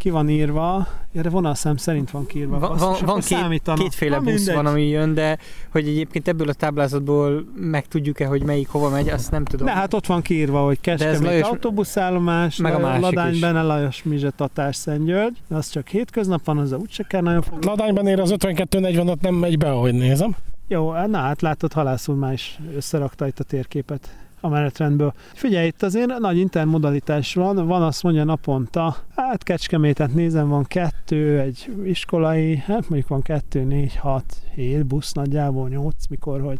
ki 0.00 0.10
van 0.10 0.28
írva, 0.28 0.86
ja, 1.12 1.22
de 1.22 1.28
vonalszám 1.28 1.76
szerint 1.76 2.10
van 2.10 2.26
kiírva. 2.26 2.58
Van, 2.58 2.76
van, 2.76 2.96
van 3.04 3.20
két, 3.20 3.62
kétféle 3.74 4.16
Na, 4.16 4.22
busz 4.22 4.34
mindegy. 4.34 4.54
van, 4.54 4.66
ami 4.66 4.88
jön, 4.88 5.14
de 5.14 5.38
hogy 5.70 5.88
egyébként 5.88 6.28
ebből 6.28 6.48
a 6.48 6.52
táblázatból 6.52 7.44
megtudjuk-e, 7.54 8.26
hogy 8.26 8.42
melyik 8.42 8.68
hova 8.68 8.88
megy, 8.88 9.08
azt 9.08 9.30
nem 9.30 9.44
tudom. 9.44 9.66
De 9.66 9.72
hát 9.72 9.94
ott 9.94 10.06
van 10.06 10.22
kiírva, 10.22 10.64
hogy 10.64 10.80
Kecskemét 10.80 11.20
Lajos- 11.20 11.48
autóbuszállomás, 11.48 12.56
meg 12.56 12.74
a 12.74 12.78
másik 12.78 13.02
Ladány 13.02 13.32
is. 13.32 13.40
benne 13.40 13.62
Lajos 13.62 14.02
Mizse 14.02 14.30
Tatás 14.30 14.76
Szentgyörgy, 14.76 15.36
az 15.48 15.68
csak 15.68 15.88
hétköznap 15.88 16.44
van, 16.44 16.58
az 16.58 16.72
úgyse 16.72 17.02
kell 17.02 17.22
nagyon 17.22 17.42
fogni. 17.42 17.66
Ladányban 17.66 18.06
ér 18.06 18.20
az 18.20 18.34
52-40-at 18.38 19.20
nem 19.20 19.34
megy 19.34 19.58
be, 19.58 19.70
ahogy 19.70 19.94
nézem. 19.94 20.36
Jó, 20.68 20.92
na 21.06 21.18
hát 21.18 21.42
látod, 21.42 21.72
halászul 21.72 22.14
már 22.14 22.32
is 22.32 22.58
összerakta 22.76 23.26
itt 23.26 23.38
a 23.38 23.44
térképet 23.44 24.08
a 24.40 24.48
menetrendből. 24.48 25.12
Figyelj, 25.34 25.66
itt 25.66 25.82
azért 25.82 26.18
nagy 26.18 26.38
intermodalitás 26.38 27.34
van, 27.34 27.66
van 27.66 27.82
azt 27.82 28.02
mondja 28.02 28.24
naponta, 28.24 28.96
hát 29.16 29.42
Kecskemétet 29.42 30.14
nézem, 30.14 30.48
van 30.48 30.64
kettő, 30.64 31.40
egy 31.40 31.72
iskolai, 31.84 32.56
hát 32.56 32.88
mondjuk 32.88 33.08
van 33.08 33.22
kettő, 33.22 33.62
négy, 33.64 33.96
hat, 33.96 34.24
hét 34.54 34.86
busz 34.86 35.12
nagyjából, 35.12 35.68
nyolc, 35.68 36.06
mikor, 36.08 36.40
hogy 36.40 36.58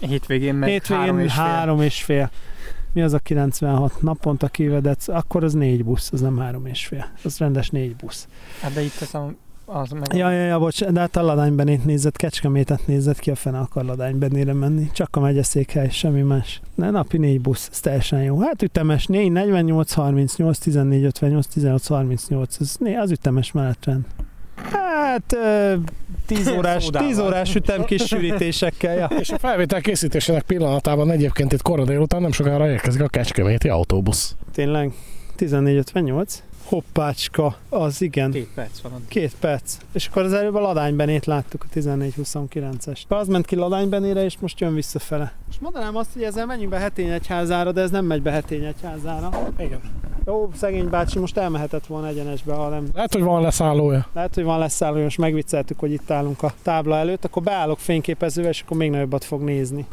Hétvégén 0.00 0.54
meg 0.54 0.68
hétvégén 0.68 1.02
három 1.02 1.18
és 1.18 1.32
fél. 1.32 1.42
három 1.44 1.80
és 1.82 2.02
fél. 2.02 2.30
Mi 2.92 3.02
az 3.02 3.12
a 3.12 3.18
96 3.18 4.02
naponta 4.02 4.48
kivedett? 4.48 5.02
Akkor 5.08 5.44
az 5.44 5.52
négy 5.52 5.84
busz, 5.84 6.12
az 6.12 6.20
nem 6.20 6.38
három 6.38 6.66
és 6.66 6.86
fél. 6.86 7.06
Az 7.24 7.38
rendes 7.38 7.70
négy 7.70 7.96
busz. 7.96 8.28
Hát 8.60 8.72
de 8.72 8.82
itt 8.82 9.00
az, 9.00 9.14
a- 9.14 9.34
az 9.64 9.90
meg... 9.90 10.14
Ja, 10.14 10.30
ja, 10.30 10.44
ja, 10.44 10.58
bocs, 10.58 10.84
de 10.84 11.00
hát 11.00 11.16
a 11.16 11.22
Ladánybenét 11.22 11.84
nézett, 11.84 12.16
Kecskemétet 12.16 12.86
nézett, 12.86 13.18
ki 13.18 13.30
a 13.30 13.34
fene 13.34 13.58
akar 13.58 13.84
Ladánybenére 13.84 14.52
menni. 14.52 14.90
Csak 14.92 15.16
a 15.16 15.20
megyeszékhely, 15.20 15.88
semmi 15.90 16.22
más. 16.22 16.60
De 16.74 16.90
napi 16.90 17.18
négy 17.18 17.40
busz, 17.40 17.68
ez 17.72 17.80
teljesen 17.80 18.22
jó. 18.22 18.40
Hát 18.40 18.62
ütemes 18.62 19.06
4, 19.06 19.32
48, 19.32 19.92
38, 19.92 20.58
14, 20.58 21.04
58, 21.04 21.46
18, 21.46 21.86
38, 21.86 22.56
ez, 22.60 22.76
né- 22.78 22.98
az 22.98 23.10
ütemes 23.10 23.52
menetrend. 23.52 24.04
Hát 24.70 25.36
10 26.26 26.48
órás, 26.56 26.84
Szódával. 26.84 27.08
10 27.08 27.18
órás 27.18 27.54
ütem 27.54 27.84
kis 27.84 28.06
sűrítésekkel, 28.06 28.94
ja. 28.96 29.06
És 29.18 29.30
a 29.30 29.38
felvétel 29.38 29.80
készítésének 29.80 30.42
pillanatában 30.42 31.10
egyébként 31.10 31.52
itt 31.52 31.62
kora 31.62 31.84
délután 31.84 32.20
nem 32.20 32.32
sokára 32.32 32.70
érkezik 32.70 33.02
a 33.02 33.08
Kecskeméti 33.08 33.68
autóbusz. 33.68 34.34
Tényleg 34.52 34.92
14.58. 35.38 36.26
Hoppácska, 36.64 37.56
az 37.68 38.02
igen. 38.02 38.30
Két 38.30 38.48
perc 38.54 38.80
van. 38.80 38.92
addig. 38.92 39.08
Két 39.08 39.34
perc. 39.40 39.76
És 39.92 40.06
akkor 40.06 40.22
az 40.22 40.32
előbb 40.32 40.54
a 40.54 40.60
Ladánybenét 40.60 41.26
láttuk, 41.26 41.64
a 41.64 41.78
14-29-es. 41.78 43.00
Az 43.08 43.28
ment 43.28 43.46
ki 43.46 43.56
Ladánybenére, 43.56 44.24
és 44.24 44.38
most 44.40 44.60
jön 44.60 44.74
visszafele. 44.74 45.32
Most 45.46 45.60
mondanám 45.60 45.96
azt, 45.96 46.12
hogy 46.12 46.22
ezzel 46.22 46.46
menjünk 46.46 46.70
be 46.70 46.78
Hetényegyházára, 46.78 47.72
de 47.72 47.80
ez 47.80 47.90
nem 47.90 48.04
megy 48.04 48.22
be 48.22 48.30
Hetényegyházára. 48.30 49.30
Igen. 49.58 49.80
Jó, 50.26 50.50
szegény 50.56 50.88
bácsi 50.88 51.18
most 51.18 51.36
elmehetett 51.36 51.86
volna 51.86 52.06
egyenesbe, 52.06 52.54
ha 52.54 52.68
nem. 52.68 52.88
Lehet, 52.94 53.12
hogy 53.12 53.22
van 53.22 53.42
leszállója. 53.42 54.06
Lehet, 54.12 54.34
hogy 54.34 54.44
van 54.44 54.58
leszálló, 54.58 55.02
most 55.02 55.18
megvicceltük, 55.18 55.78
hogy 55.78 55.92
itt 55.92 56.10
állunk 56.10 56.42
a 56.42 56.52
tábla 56.62 56.96
előtt, 56.96 57.24
akkor 57.24 57.42
beállok 57.42 57.78
fényképezővel, 57.78 58.50
és 58.50 58.62
akkor 58.62 58.76
még 58.76 58.90
nagyobbat 58.90 59.24
fog 59.24 59.42
nézni. 59.42 59.86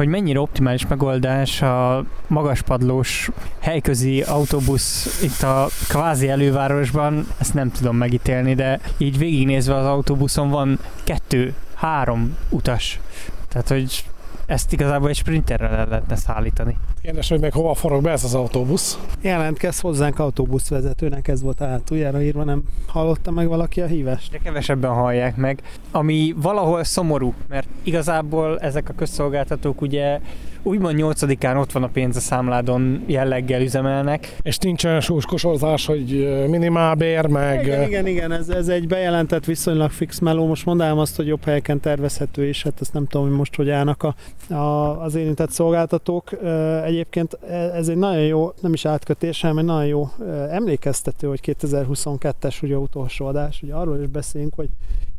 Hogy 0.00 0.08
mennyire 0.08 0.40
optimális 0.40 0.86
megoldás 0.86 1.62
a 1.62 2.04
magaspadlós 2.26 3.30
helyközi 3.58 4.22
autóbusz 4.22 5.20
itt 5.22 5.42
a 5.42 5.68
kvázi 5.88 6.28
elővárosban, 6.28 7.26
ezt 7.38 7.54
nem 7.54 7.70
tudom 7.70 7.96
megítélni, 7.96 8.54
de 8.54 8.80
így 8.98 9.18
végignézve 9.18 9.74
az 9.74 9.86
autóbuszon 9.86 10.50
van 10.50 10.78
kettő, 11.04 11.54
három 11.74 12.36
utas. 12.48 13.00
Tehát, 13.48 13.68
hogy 13.68 14.04
ezt 14.50 14.72
igazából 14.72 15.08
egy 15.08 15.16
sprinterrel 15.16 15.74
el 15.74 15.86
lehetne 15.86 16.16
szállítani. 16.16 16.76
Kérdés, 17.02 17.28
hogy 17.28 17.40
még 17.40 17.52
hova 17.52 17.74
forog 17.74 18.02
be 18.02 18.10
ez 18.10 18.24
az 18.24 18.34
autóbusz. 18.34 18.98
Jelentkez 19.20 19.80
hozzánk 19.80 20.18
autóbuszvezetőnek, 20.18 21.28
ez 21.28 21.42
volt 21.42 21.58
hátuljára 21.58 22.22
írva, 22.22 22.44
nem 22.44 22.62
hallotta 22.86 23.30
meg 23.30 23.48
valaki 23.48 23.80
a 23.80 23.86
hívást? 23.86 24.30
De 24.30 24.38
kevesebben 24.38 24.90
hallják 24.90 25.36
meg, 25.36 25.62
ami 25.90 26.34
valahol 26.36 26.84
szomorú, 26.84 27.34
mert 27.48 27.68
igazából 27.82 28.58
ezek 28.58 28.88
a 28.88 28.92
közszolgáltatók 28.92 29.80
ugye 29.80 30.20
úgymond 30.62 30.98
8-án 30.98 31.60
ott 31.60 31.72
van 31.72 31.82
a 31.82 31.88
pénz 31.88 32.16
a 32.16 32.20
számládon 32.20 33.02
jelleggel 33.06 33.62
üzemelnek, 33.62 34.36
És 34.42 34.58
nincsen 34.58 35.00
súskosorozás, 35.00 35.86
hogy 35.86 36.28
minimálbér, 36.48 37.26
meg... 37.26 37.62
Igen, 37.62 37.86
igen, 37.86 38.06
igen, 38.06 38.32
ez, 38.32 38.48
ez 38.48 38.68
egy 38.68 38.88
bejelentett 38.88 39.44
viszonylag 39.44 39.90
fix 39.90 40.18
meló. 40.18 40.46
Most 40.46 40.64
mondanám 40.64 40.98
azt, 40.98 41.16
hogy 41.16 41.26
jobb 41.26 41.44
helyeken 41.44 41.80
tervezhető 41.80 42.46
is, 42.48 42.62
hát 42.62 42.80
ezt 42.80 42.92
nem 42.92 43.06
tudom, 43.06 43.26
hogy 43.26 43.36
most 43.36 43.54
hogy 43.54 43.70
állnak 43.70 44.02
a, 44.02 44.14
a, 44.54 45.02
az 45.02 45.14
érintett 45.14 45.50
szolgáltatók. 45.50 46.32
Egyébként 46.84 47.38
ez 47.74 47.88
egy 47.88 47.96
nagyon 47.96 48.24
jó, 48.24 48.52
nem 48.60 48.72
is 48.72 48.84
átkötés, 48.84 49.40
hanem 49.40 49.58
egy 49.58 49.64
nagyon 49.64 49.86
jó 49.86 50.08
emlékeztető, 50.50 51.28
hogy 51.28 51.40
2022-es 51.42 52.62
ugye 52.62 52.76
utolsó 52.76 53.26
adás, 53.26 53.62
ugye 53.62 53.74
arról 53.74 54.00
is 54.00 54.06
beszélünk, 54.06 54.54
hogy 54.54 54.68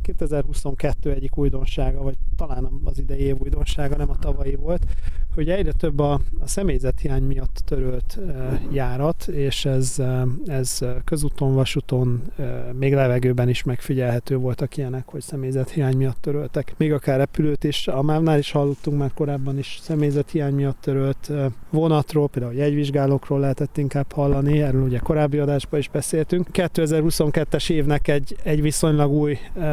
2022 0.01 1.11
egyik 1.11 1.37
újdonsága, 1.37 2.01
vagy 2.03 2.15
talán 2.35 2.69
az 2.83 2.99
idei 2.99 3.19
év 3.19 3.35
újdonsága, 3.39 3.95
nem 3.95 4.09
a 4.09 4.17
tavalyi 4.19 4.55
volt, 4.55 4.85
hogy 5.35 5.49
egyre 5.49 5.71
több 5.71 5.99
a, 5.99 6.13
a 6.39 6.47
személyzethiány 6.47 7.23
miatt 7.23 7.61
törölt 7.65 8.17
uh, 8.17 8.33
járat, 8.71 9.27
és 9.27 9.65
ez, 9.65 9.95
uh, 9.97 10.21
ez 10.45 10.79
közúton, 11.03 11.53
vasúton, 11.53 12.21
uh, 12.37 12.45
még 12.73 12.93
levegőben 12.93 13.49
is 13.49 13.63
megfigyelhető 13.63 14.35
voltak 14.35 14.77
ilyenek, 14.77 15.03
hogy 15.05 15.21
személyzethiány 15.21 15.97
miatt 15.97 16.21
töröltek. 16.21 16.73
Még 16.77 16.93
akár 16.93 17.17
repülőt 17.17 17.63
is, 17.63 17.87
a 17.87 18.01
MÁV-nál 18.01 18.37
is 18.37 18.51
hallottunk 18.51 18.97
már 18.97 19.11
korábban 19.13 19.57
is 19.57 19.79
személyzethiány 19.81 20.53
miatt 20.53 20.81
törölt 20.81 21.27
uh, 21.29 21.45
vonatról, 21.69 22.29
például 22.29 22.53
jegyvizsgálókról 22.53 23.39
lehetett 23.39 23.77
inkább 23.77 24.11
hallani, 24.11 24.61
erről 24.61 24.83
ugye 24.83 24.97
korábbi 24.97 25.37
adásban 25.37 25.79
is 25.79 25.89
beszéltünk. 25.89 26.47
2022-es 26.53 27.69
évnek 27.69 28.07
egy, 28.07 28.35
egy 28.43 28.61
viszonylag 28.61 29.11
új 29.11 29.37
uh, 29.55 29.63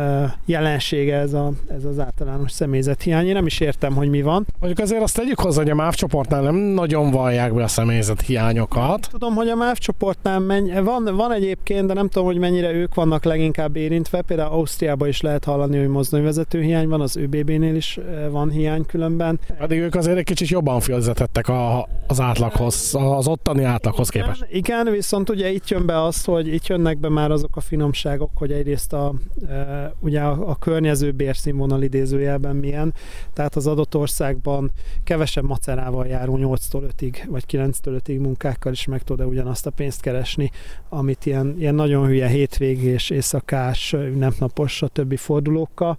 jelensége 0.44 1.16
ez, 1.16 1.32
a, 1.32 1.52
ez 1.68 1.84
az 1.84 1.98
általános 1.98 2.52
személyzethiány. 2.52 3.26
Én 3.26 3.32
nem 3.32 3.46
is 3.46 3.60
értem, 3.60 3.94
hogy 3.94 4.08
mi 4.08 4.22
van. 4.22 4.46
Mondjuk 4.58 4.86
azért 4.86 5.02
azt 5.02 5.16
tegyük 5.16 5.38
hozzá, 5.48 5.62
hogy 5.62 5.70
a 5.70 5.74
MÁV 5.74 5.94
csoportnál 5.94 6.42
nem 6.42 6.54
nagyon 6.54 7.10
vallják 7.10 7.54
be 7.54 7.62
a 7.62 7.68
személyzet 7.68 8.20
hiányokat. 8.20 9.08
Tudom, 9.10 9.34
hogy 9.34 9.48
a 9.48 9.54
MÁV 9.54 9.76
csoportnál 9.76 10.38
menny- 10.38 10.82
van, 10.82 11.04
van 11.16 11.32
egyébként, 11.32 11.86
de 11.86 11.94
nem 11.94 12.08
tudom, 12.08 12.26
hogy 12.26 12.38
mennyire 12.38 12.72
ők 12.72 12.94
vannak 12.94 13.24
leginkább 13.24 13.76
érintve. 13.76 14.22
Például 14.22 14.52
Ausztriában 14.52 15.08
is 15.08 15.20
lehet 15.20 15.44
hallani, 15.44 15.78
hogy 15.78 15.88
mozdonyvezető 15.88 16.60
hiány 16.60 16.88
van, 16.88 17.00
az 17.00 17.16
ÖBB-nél 17.16 17.74
is 17.74 17.98
van 18.30 18.50
hiány 18.50 18.86
különben. 18.86 19.40
Pedig 19.58 19.78
ők 19.78 19.94
azért 19.94 20.18
egy 20.18 20.24
kicsit 20.24 20.48
jobban 20.48 20.80
fizetettek 20.80 21.48
a, 21.48 21.88
az 22.06 22.20
átlaghoz, 22.20 22.94
az 22.94 23.26
ottani 23.26 23.64
átlaghoz 23.64 24.08
képest. 24.08 24.46
Igen, 24.50 24.80
igen, 24.80 24.92
viszont 24.92 25.30
ugye 25.30 25.50
itt 25.50 25.68
jön 25.68 25.86
be 25.86 26.02
az, 26.02 26.24
hogy 26.24 26.46
itt 26.54 26.66
jönnek 26.66 26.98
be 26.98 27.08
már 27.08 27.30
azok 27.30 27.56
a 27.56 27.60
finomságok, 27.60 28.30
hogy 28.34 28.52
egyrészt 28.52 28.92
a, 28.92 29.14
e, 29.48 29.92
ugye 30.00 30.20
a, 30.20 30.48
a 30.48 30.56
környező 30.56 31.10
bérszínvonal 31.10 31.82
idézőjelben 31.82 32.56
milyen, 32.56 32.94
tehát 33.32 33.56
az 33.56 33.66
adott 33.66 33.96
országban 33.96 34.70
kevesebb 35.04 35.37
macerával 35.44 36.06
járó 36.06 36.38
8-tól 36.40 36.90
5-ig, 36.98 37.24
vagy 37.28 37.44
9-től 37.50 38.00
5-ig 38.04 38.20
munkákkal 38.20 38.72
is 38.72 38.86
meg 38.86 39.02
tud 39.02 39.24
ugyanazt 39.24 39.66
a 39.66 39.70
pénzt 39.70 40.00
keresni, 40.00 40.50
amit 40.88 41.26
ilyen, 41.26 41.54
ilyen 41.58 41.74
nagyon 41.74 42.06
hülye 42.06 42.26
hétvégés, 42.26 43.10
éjszakás, 43.10 43.92
ünnepnapos, 43.92 44.72
stb. 44.72 45.16
fordulókkal, 45.16 45.98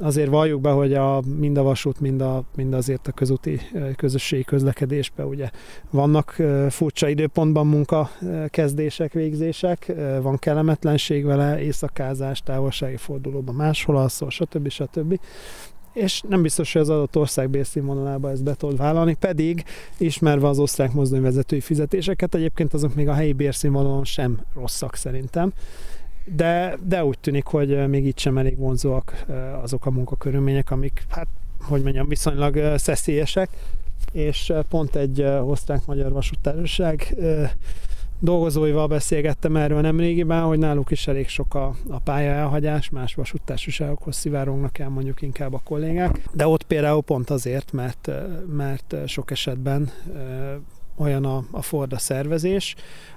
azért 0.00 0.28
valljuk 0.28 0.60
be, 0.60 0.70
hogy 0.70 0.94
a, 0.94 1.22
mind 1.38 1.56
a 1.56 1.62
vasút, 1.62 2.00
mind, 2.00 2.20
a, 2.20 2.44
mind 2.56 2.74
azért 2.74 3.06
a 3.06 3.12
közúti 3.12 3.60
közösségi 3.96 4.44
közlekedésben 4.44 5.26
ugye 5.26 5.50
vannak 5.90 6.36
furcsa 6.68 7.08
időpontban 7.08 7.66
munka 7.66 8.10
kezdések, 8.48 9.12
végzések, 9.12 9.92
van 10.22 10.38
kellemetlenség 10.38 11.24
vele, 11.24 11.60
éjszakázás, 11.60 12.42
távolsági 12.42 12.96
fordulóban 12.96 13.54
máshol 13.54 13.96
alszol, 13.96 14.30
stb. 14.30 14.68
stb. 14.68 15.20
És 15.92 16.22
nem 16.28 16.42
biztos, 16.42 16.72
hogy 16.72 16.82
az 16.82 16.88
adott 16.88 17.16
ország 17.16 17.50
bérszínvonalába 17.50 18.30
ezt 18.30 18.44
be 18.44 18.54
tud 18.54 18.76
vállalni, 18.76 19.14
pedig 19.14 19.64
ismerve 19.96 20.48
az 20.48 20.58
osztrák 20.58 20.92
mozdonyvezetői 20.92 21.60
fizetéseket, 21.60 22.34
egyébként 22.34 22.74
azok 22.74 22.94
még 22.94 23.08
a 23.08 23.12
helyi 23.12 23.32
bérszínvonalon 23.32 24.04
sem 24.04 24.40
rosszak 24.54 24.96
szerintem. 24.96 25.52
De, 26.24 26.78
de 26.88 27.04
úgy 27.04 27.18
tűnik, 27.18 27.44
hogy 27.44 27.88
még 27.88 28.06
itt 28.06 28.18
sem 28.18 28.38
elég 28.38 28.58
vonzóak 28.58 29.24
azok 29.62 29.86
a 29.86 29.90
munkakörülmények, 29.90 30.70
amik, 30.70 31.04
hát, 31.08 31.28
hogy 31.60 31.82
mondjam, 31.82 32.08
viszonylag 32.08 32.78
szeszélyesek, 32.78 33.48
és 34.12 34.52
pont 34.68 34.96
egy 34.96 35.22
osztrák-magyar 35.22 36.12
vasútársaság 36.12 37.16
dolgozóival 38.20 38.86
beszélgettem 38.86 39.56
erről 39.56 39.80
nem 39.80 39.98
régiben, 40.00 40.42
hogy 40.42 40.58
náluk 40.58 40.90
is 40.90 41.06
elég 41.06 41.28
sok 41.28 41.54
a, 41.54 41.74
a 41.88 41.98
pálya 41.98 42.30
elhagyás, 42.30 42.90
más 42.90 43.14
vasúttársaságokhoz 43.14 44.16
szivárognak 44.16 44.78
el 44.78 44.88
mondjuk 44.88 45.22
inkább 45.22 45.54
a 45.54 45.60
kollégák, 45.64 46.20
de 46.32 46.46
ott 46.46 46.62
például 46.62 47.02
pont 47.02 47.30
azért, 47.30 47.72
mert, 47.72 48.10
mert 48.56 48.94
sok 49.06 49.30
esetben 49.30 49.90
olyan 51.00 51.24
a, 51.24 51.44
a 51.50 51.62
Ford 51.62 51.92
a 51.92 51.98
szervezés, 51.98 52.74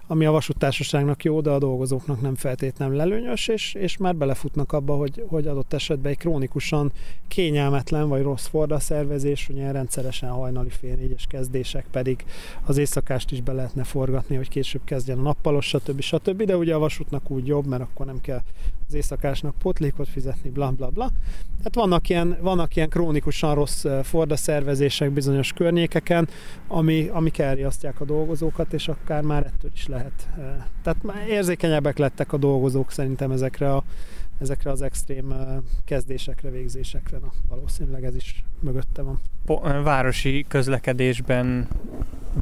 ami 0.08 0.26
a 0.26 0.32
vasúttársaságnak 0.32 1.24
jó, 1.24 1.42
de 1.42 1.50
a 1.50 1.60
dolgozóknak 1.60 2.22
nem 2.22 2.36
feltétlenül 2.36 2.96
lelőnyös, 2.96 3.48
és, 3.48 3.74
és 3.74 3.98
már 3.98 4.16
belefutnak 4.16 4.72
abba, 4.72 4.96
hogy, 4.96 5.24
hogy 5.28 5.48
adott 5.48 5.74
esetben 5.74 6.12
egy 6.12 6.18
krónikusan 6.18 6.92
kényelmetlen 7.28 8.10
vagy 8.10 8.22
rossz 8.22 8.48
forda 8.48 8.80
szervezés, 8.80 9.50
ugye 9.50 9.72
rendszeresen 9.72 10.30
hajnali 10.30 10.70
fél 10.70 10.96
négyes 10.96 11.26
kezdések 11.30 11.86
pedig 11.92 12.26
az 12.66 12.78
éjszakást 12.78 13.32
is 13.32 13.42
be 13.42 13.52
lehetne 13.52 13.84
forgatni, 13.84 14.36
hogy 14.36 14.50
később 14.50 14.82
kezdjen 14.86 15.18
a 15.18 15.22
nappalos, 15.22 15.68
stb. 15.68 16.02
stb. 16.02 16.44
De 16.44 16.58
ugye 16.58 16.76
a 16.76 16.80
vasútnak 16.80 17.30
úgy 17.30 17.48
jobb, 17.48 17.66
mert 17.66 17.82
akkor 17.82 18.06
nem 18.06 18.22
kell 18.22 18.42
az 18.88 18.94
éjszakásnak 18.94 19.58
potlékot 19.58 20.08
fizetni, 20.08 20.50
bla 20.50 20.72
bla 20.72 20.90
bla. 20.90 21.10
Tehát 21.58 21.76
vannak 21.76 22.10
ilyen, 22.10 22.38
vannak 22.42 22.76
ilyen 22.76 22.90
krónikusan 22.90 23.56
rossz 23.56 23.86
forda 24.04 24.36
szervezések 24.36 25.12
bizonyos 25.12 25.54
környékeken, 25.54 26.28
ami, 26.68 27.08
amik 27.12 27.38
elriasztják 27.38 28.02
a 28.02 28.06
dolgozókat, 28.06 28.74
és 28.74 28.88
akár 28.88 29.22
már 29.22 29.46
ettől 29.46 29.72
is 29.74 29.88
lehet. 29.88 30.30
Tehát 30.84 31.04
már 31.04 31.28
érzékenyebbek 31.28 31.98
lettek 31.98 32.34
a 32.34 32.38
dolgozók 32.38 32.92
szerintem 32.92 33.32
ezekre, 33.32 33.74
a, 33.76 33.84
ezekre 34.42 34.72
az 34.72 34.82
extrém 34.82 35.34
kezdésekre, 35.86 36.50
végzésekre. 36.50 37.18
Na, 37.18 37.32
valószínűleg 37.50 38.04
ez 38.04 38.16
is 38.16 38.44
mögötte 38.60 39.02
van. 39.02 39.20
Városi 39.84 40.46
közlekedésben 40.48 41.68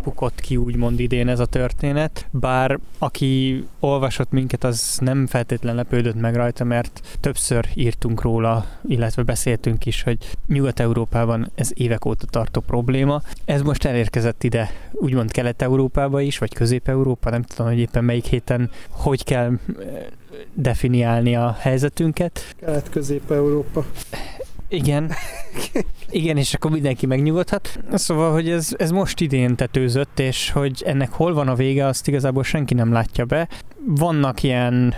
bukott 0.03 0.39
ki 0.39 0.57
úgymond 0.57 0.99
idén 0.99 1.27
ez 1.27 1.39
a 1.39 1.45
történet, 1.45 2.27
bár 2.31 2.79
aki 2.97 3.63
olvasott 3.79 4.31
minket, 4.31 4.63
az 4.63 4.97
nem 5.01 5.27
feltétlen 5.27 5.75
lepődött 5.75 6.19
meg 6.19 6.35
rajta, 6.35 6.63
mert 6.63 7.17
többször 7.19 7.67
írtunk 7.73 8.21
róla, 8.21 8.65
illetve 8.87 9.23
beszéltünk 9.23 9.85
is, 9.85 10.03
hogy 10.03 10.17
Nyugat-Európában 10.47 11.51
ez 11.55 11.71
évek 11.73 12.05
óta 12.05 12.25
tartó 12.25 12.61
probléma. 12.61 13.21
Ez 13.45 13.61
most 13.61 13.85
elérkezett 13.85 14.43
ide, 14.43 14.69
úgymond 14.91 15.31
Kelet-Európába 15.31 16.21
is, 16.21 16.37
vagy 16.37 16.53
Közép-Európa, 16.53 17.29
nem 17.29 17.41
tudom, 17.41 17.67
hogy 17.67 17.79
éppen 17.79 18.03
melyik 18.03 18.25
héten 18.25 18.69
hogy 18.89 19.23
kell 19.23 19.57
definiálni 20.53 21.35
a 21.35 21.55
helyzetünket. 21.59 22.55
Kelet-Közép-Európa. 22.59 23.85
Igen. 24.71 25.11
Igen, 26.09 26.37
és 26.37 26.53
akkor 26.53 26.71
mindenki 26.71 27.05
megnyugodhat. 27.05 27.79
Szóval, 27.93 28.31
hogy 28.31 28.49
ez, 28.49 28.69
ez 28.77 28.91
most 28.91 29.21
idén 29.21 29.55
tetőzött, 29.55 30.19
és 30.19 30.51
hogy 30.51 30.83
ennek 30.85 31.11
hol 31.11 31.33
van 31.33 31.47
a 31.47 31.55
vége, 31.55 31.85
azt 31.85 32.07
igazából 32.07 32.43
senki 32.43 32.73
nem 32.73 32.91
látja 32.91 33.25
be 33.25 33.47
vannak 33.85 34.43
ilyen 34.43 34.93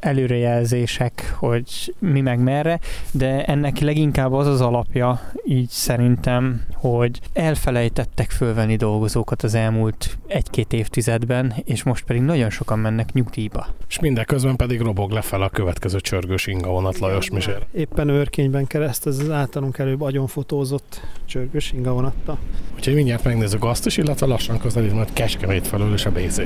előrejelzések, 0.00 1.34
hogy 1.38 1.94
mi 1.98 2.20
meg 2.20 2.38
merre, 2.38 2.80
de 3.10 3.44
ennek 3.44 3.78
leginkább 3.78 4.32
az 4.32 4.46
az 4.46 4.60
alapja, 4.60 5.20
így 5.44 5.68
szerintem, 5.68 6.62
hogy 6.74 7.20
elfelejtettek 7.32 8.30
fölvenni 8.30 8.76
dolgozókat 8.76 9.42
az 9.42 9.54
elmúlt 9.54 10.18
egy-két 10.26 10.72
évtizedben, 10.72 11.54
és 11.64 11.82
most 11.82 12.04
pedig 12.04 12.22
nagyon 12.22 12.50
sokan 12.50 12.78
mennek 12.78 13.12
nyugdíjba. 13.12 13.66
És 13.88 13.98
mindeközben 13.98 14.56
pedig 14.56 14.80
robog 14.80 15.10
lefelé 15.10 15.44
a 15.44 15.48
következő 15.48 16.00
csörgős 16.00 16.46
inga 16.46 16.70
vonat 16.70 16.98
Lajos 16.98 17.30
Misér. 17.30 17.66
Éppen 17.72 18.08
őrkényben 18.08 18.66
kereszt 18.66 19.06
ez 19.06 19.17
az 19.20 19.30
általunk 19.30 19.78
előbb 19.78 20.00
agyonfotózott 20.00 21.00
csörgős 21.24 21.72
inga 21.72 21.92
vonatta. 21.92 22.38
Úgyhogy 22.76 22.94
mindjárt 22.94 23.24
megnézzük 23.24 23.64
azt 23.64 23.86
is, 23.86 23.96
illetve 23.96 24.26
lassan 24.26 24.58
közelít 24.58 24.92
majd 24.92 25.12
Kecskemét 25.12 25.66
felől 25.66 25.94
is 25.94 26.06
a 26.06 26.10
BZ. 26.10 26.40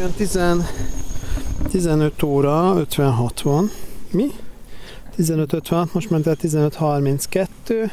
jön 0.00 0.12
10, 0.16 0.38
15 1.70 2.22
óra 2.22 2.74
56 2.76 3.40
van. 3.40 3.70
Mi? 4.10 4.26
15.56, 5.18 5.92
most 5.92 6.10
ment 6.10 6.26
el 6.26 6.36
15.32. 6.42 7.90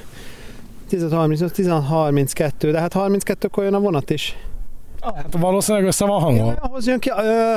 15.35, 0.92 2.52
de 2.60 2.80
hát 2.80 2.94
32-kor 2.96 3.64
jön 3.64 3.74
a 3.74 3.80
vonat 3.80 4.10
is. 4.10 4.38
Hát 5.02 5.38
valószínűleg 5.40 5.88
össze 5.88 6.06
van 6.06 6.22
hangol. 6.22 6.46
Ja, 6.46 6.62
ahhoz 6.62 6.88
jön 6.88 7.00
ki, 7.00 7.12
ö, 7.18 7.54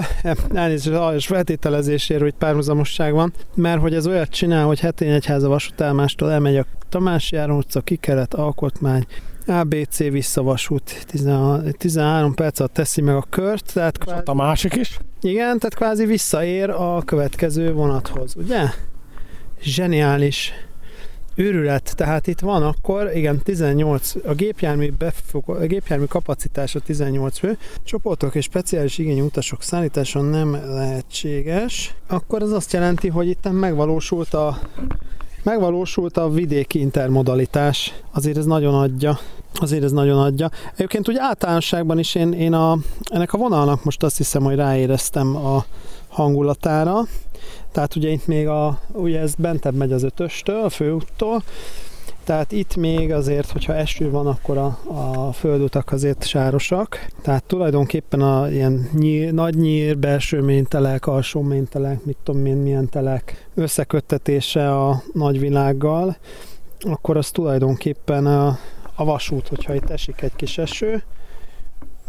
elnézést, 0.54 0.96
a 0.96 1.14
feltételezésért, 1.18 2.20
hogy 2.20 2.35
párhuzamosság 2.38 3.12
van, 3.12 3.33
mert 3.54 3.81
hogy 3.81 3.94
ez 3.94 4.07
olyat 4.07 4.28
csinál, 4.28 4.66
hogy 4.66 4.81
hetén 4.81 5.12
egyháza 5.12 5.48
vasútállomástól 5.48 6.31
elmegy 6.31 6.57
a 6.57 6.64
Tamás 6.88 7.33
Járon 7.33 7.57
utca, 7.57 7.81
Kikelet, 7.81 8.35
Alkotmány, 8.35 9.07
ABC 9.46 9.98
visszavasút 9.98 11.07
13 11.78 12.35
perc 12.35 12.61
alatt 12.61 12.72
teszi 12.72 13.00
meg 13.00 13.14
a 13.14 13.24
kört. 13.31 13.72
Tehát 13.72 13.98
kvázi, 13.98 14.22
a 14.24 14.35
másik 14.35 14.74
is? 14.74 14.98
Igen, 15.20 15.59
tehát 15.59 15.74
kvázi 15.74 16.04
visszaér 16.04 16.70
a 16.70 17.02
következő 17.04 17.72
vonathoz, 17.72 18.35
ugye? 18.37 18.61
Zseniális 19.62 20.53
őrület, 21.35 21.92
tehát 21.97 22.27
itt 22.27 22.40
van 22.40 22.62
akkor, 22.62 23.16
igen, 23.16 23.42
18, 23.42 24.14
a 24.27 24.33
gépjármű, 24.33 24.90
befog, 24.90 25.49
a 25.49 25.66
gépjármű 25.66 26.05
kapacitása 26.05 26.81
18 26.81 27.38
fő, 27.38 27.59
csoportok 27.85 28.35
és 28.35 28.44
speciális 28.44 28.99
igényű 28.99 29.21
utasok 29.21 29.62
szállítása 29.62 30.21
nem 30.21 30.53
lehetséges, 30.53 31.94
akkor 32.07 32.42
az 32.42 32.53
azt 32.53 32.73
jelenti, 32.73 33.09
hogy 33.09 33.29
itt 33.29 33.49
megvalósult 33.51 34.35
a 34.35 34.59
megvalósult 35.42 36.16
a 36.16 36.31
vidéki 36.31 36.81
intermodalitás, 36.81 37.94
azért 38.11 38.37
ez 38.37 38.44
nagyon 38.44 38.75
adja. 38.75 39.18
Azért 39.55 39.83
ez 39.83 39.92
nagyon 39.92 40.18
adja. 40.18 40.51
Egyébként 40.75 41.09
úgy 41.09 41.16
általánosságban 41.18 41.99
is 41.99 42.14
én, 42.14 42.33
én 42.33 42.53
a, 42.53 42.79
ennek 43.05 43.33
a 43.33 43.38
vonalnak 43.38 43.85
most 43.85 44.03
azt 44.03 44.16
hiszem, 44.16 44.42
hogy 44.42 44.55
ráéreztem 44.55 45.37
a 45.37 45.64
hangulatára. 46.18 47.00
Tehát 47.72 47.96
ugye 47.96 48.09
itt 48.09 48.26
még 48.26 48.48
a, 48.48 48.81
ugye 48.92 49.20
ez 49.20 49.35
bentebb 49.35 49.74
megy 49.74 49.92
az 49.92 50.02
ötöstől, 50.02 50.64
a 50.64 50.68
főúttól, 50.68 51.42
tehát 52.24 52.52
itt 52.52 52.76
még 52.76 53.12
azért, 53.12 53.50
hogyha 53.50 53.74
eső 53.74 54.11
van, 54.11 54.26
akkor 54.26 54.59
a, 54.59 54.78
a 54.85 55.33
földutak 55.33 55.92
azért 55.92 56.26
sárosak. 56.26 57.07
Tehát 57.22 57.44
tulajdonképpen 57.44 58.20
a 58.20 58.50
ilyen 58.50 58.88
nyír, 58.92 59.33
nagy 59.33 59.54
nyír, 59.54 59.98
belső 59.98 60.40
ménytelek, 60.40 61.07
alsó 61.07 61.42
ménytelek, 61.42 62.04
mit 62.04 62.16
tudom 62.22 62.46
én, 62.46 62.57
milyen 62.57 62.88
telek 62.88 63.48
összeköttetése 63.54 64.87
a 64.87 65.02
nagyvilággal, 65.12 66.16
akkor 66.81 67.16
az 67.16 67.31
tulajdonképpen 67.31 68.26
a, 68.26 68.59
a 68.94 69.04
vasút, 69.04 69.48
hogyha 69.48 69.74
itt 69.74 69.90
esik 69.90 70.22
egy 70.22 70.37
kis 70.37 70.59
eső, 70.59 71.02